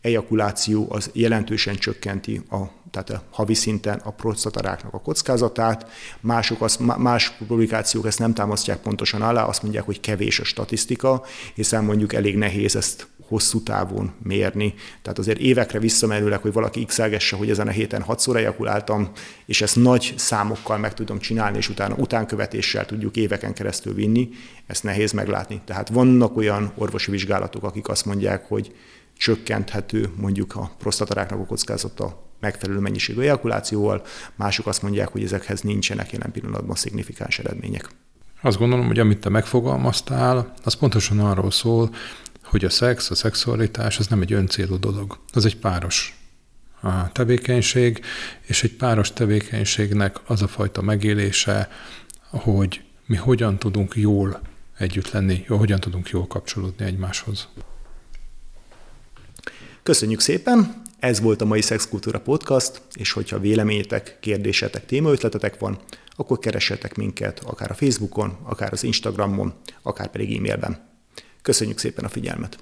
ejakuláció 0.01 0.87
az 0.89 1.11
jelentősen 1.13 1.77
csökkenti 1.77 2.41
a, 2.51 2.59
tehát 2.91 3.11
a 3.11 3.23
havi 3.31 3.55
szinten 3.55 4.01
a 4.05 4.11
prostataráknak 4.11 4.95
a 4.95 5.01
kockázatát. 5.01 5.87
Mások 6.21 6.63
az, 6.63 6.77
más 6.77 7.31
publikációk 7.31 8.07
ezt 8.07 8.19
nem 8.19 8.35
támasztják 8.35 8.79
pontosan 8.79 9.23
alá, 9.23 9.45
azt 9.45 9.63
mondják, 9.63 9.85
hogy 9.85 10.01
kevés 10.01 10.41
a 10.41 10.45
statisztika, 10.45 11.25
hiszen 11.55 11.85
mondjuk 11.85 12.13
elég 12.13 12.37
nehéz 12.37 12.77
ezt 12.77 13.07
hosszú 13.31 13.63
távon 13.63 14.13
mérni. 14.23 14.75
Tehát 15.03 15.19
azért 15.19 15.39
évekre 15.39 15.79
visszamenőleg, 15.79 16.41
hogy 16.41 16.53
valaki 16.53 16.85
x 16.85 17.01
hogy 17.31 17.51
ezen 17.51 17.67
a 17.67 17.71
héten 17.71 18.03
hatszor 18.03 18.37
ejakuláltam, 18.37 19.11
és 19.47 19.63
ezt 19.63 19.77
nagy 19.77 20.15
számokkal 20.17 20.79
meg 20.79 20.95
tudom 20.95 21.19
csinálni, 21.19 21.57
és 21.57 21.69
utána 21.69 21.95
utánkövetéssel 21.95 22.87
tudjuk 22.87 23.17
éveken 23.17 23.53
keresztül 23.53 23.95
vinni, 23.95 24.29
ezt 24.67 24.83
nehéz 24.83 25.13
meglátni. 25.13 25.61
Tehát 25.65 25.89
vannak 25.89 26.37
olyan 26.37 26.73
orvosi 26.77 27.11
vizsgálatok, 27.11 27.63
akik 27.63 27.89
azt 27.89 28.05
mondják, 28.05 28.49
hogy 28.49 28.75
csökkenthető 29.17 30.11
mondjuk 30.17 30.57
a 30.57 30.71
prostataráknak 30.79 31.41
a 31.41 31.45
kockázata 31.45 32.29
megfelelő 32.41 32.79
mennyiségű 32.79 33.21
ejakulációval, 33.21 34.03
mások 34.37 34.67
azt 34.67 34.83
mondják, 34.83 35.09
hogy 35.09 35.23
ezekhez 35.23 35.61
nincsenek 35.61 36.13
jelen 36.13 36.33
pillanatban 36.33 36.77
szignifikáns 36.77 37.39
eredmények. 37.39 37.89
Azt 38.43 38.59
gondolom, 38.59 38.87
hogy 38.87 38.99
amit 38.99 39.19
te 39.19 39.29
megfogalmaztál, 39.29 40.53
az 40.65 40.75
pontosan 40.75 41.21
arról 41.21 41.51
szól, 41.51 41.91
hogy 42.51 42.65
a 42.65 42.71
szex, 42.71 43.11
a 43.11 43.15
szexualitás, 43.15 43.99
az 43.99 44.07
nem 44.07 44.21
egy 44.21 44.33
öncélú 44.33 44.79
dolog. 44.79 45.19
Az 45.33 45.45
egy 45.45 45.57
páros 45.57 46.15
a 46.81 47.13
tevékenység, 47.13 48.05
és 48.41 48.63
egy 48.63 48.73
páros 48.73 49.13
tevékenységnek 49.13 50.17
az 50.27 50.43
a 50.43 50.49
fajta 50.49 50.83
megélése, 50.83 51.71
hogy 52.29 52.83
mi 53.07 53.17
hogyan 53.17 53.59
tudunk 53.59 53.95
jól 53.97 54.41
együtt 54.79 55.11
lenni, 55.11 55.45
hogyan 55.49 55.81
tudunk 55.81 56.09
jól 56.09 56.27
kapcsolódni 56.27 56.85
egymáshoz. 56.85 57.49
Köszönjük 59.83 60.21
szépen! 60.21 60.83
Ez 60.99 61.21
volt 61.21 61.41
a 61.41 61.45
mai 61.45 61.61
Szexkultúra 61.61 62.21
Podcast, 62.21 62.83
és 62.95 63.13
hogyha 63.13 63.39
véleményetek, 63.39 64.17
kérdésetek, 64.21 64.87
témaötletetek 64.87 65.59
van, 65.59 65.79
akkor 66.17 66.39
keressetek 66.39 66.97
minket 66.97 67.39
akár 67.45 67.71
a 67.71 67.75
Facebookon, 67.75 68.39
akár 68.43 68.73
az 68.73 68.83
Instagramon, 68.83 69.55
akár 69.83 70.11
pedig 70.11 70.37
e-mailben. 70.37 70.90
Köszönjük 71.43 71.79
szépen 71.79 72.05
a 72.05 72.09
figyelmet! 72.09 72.59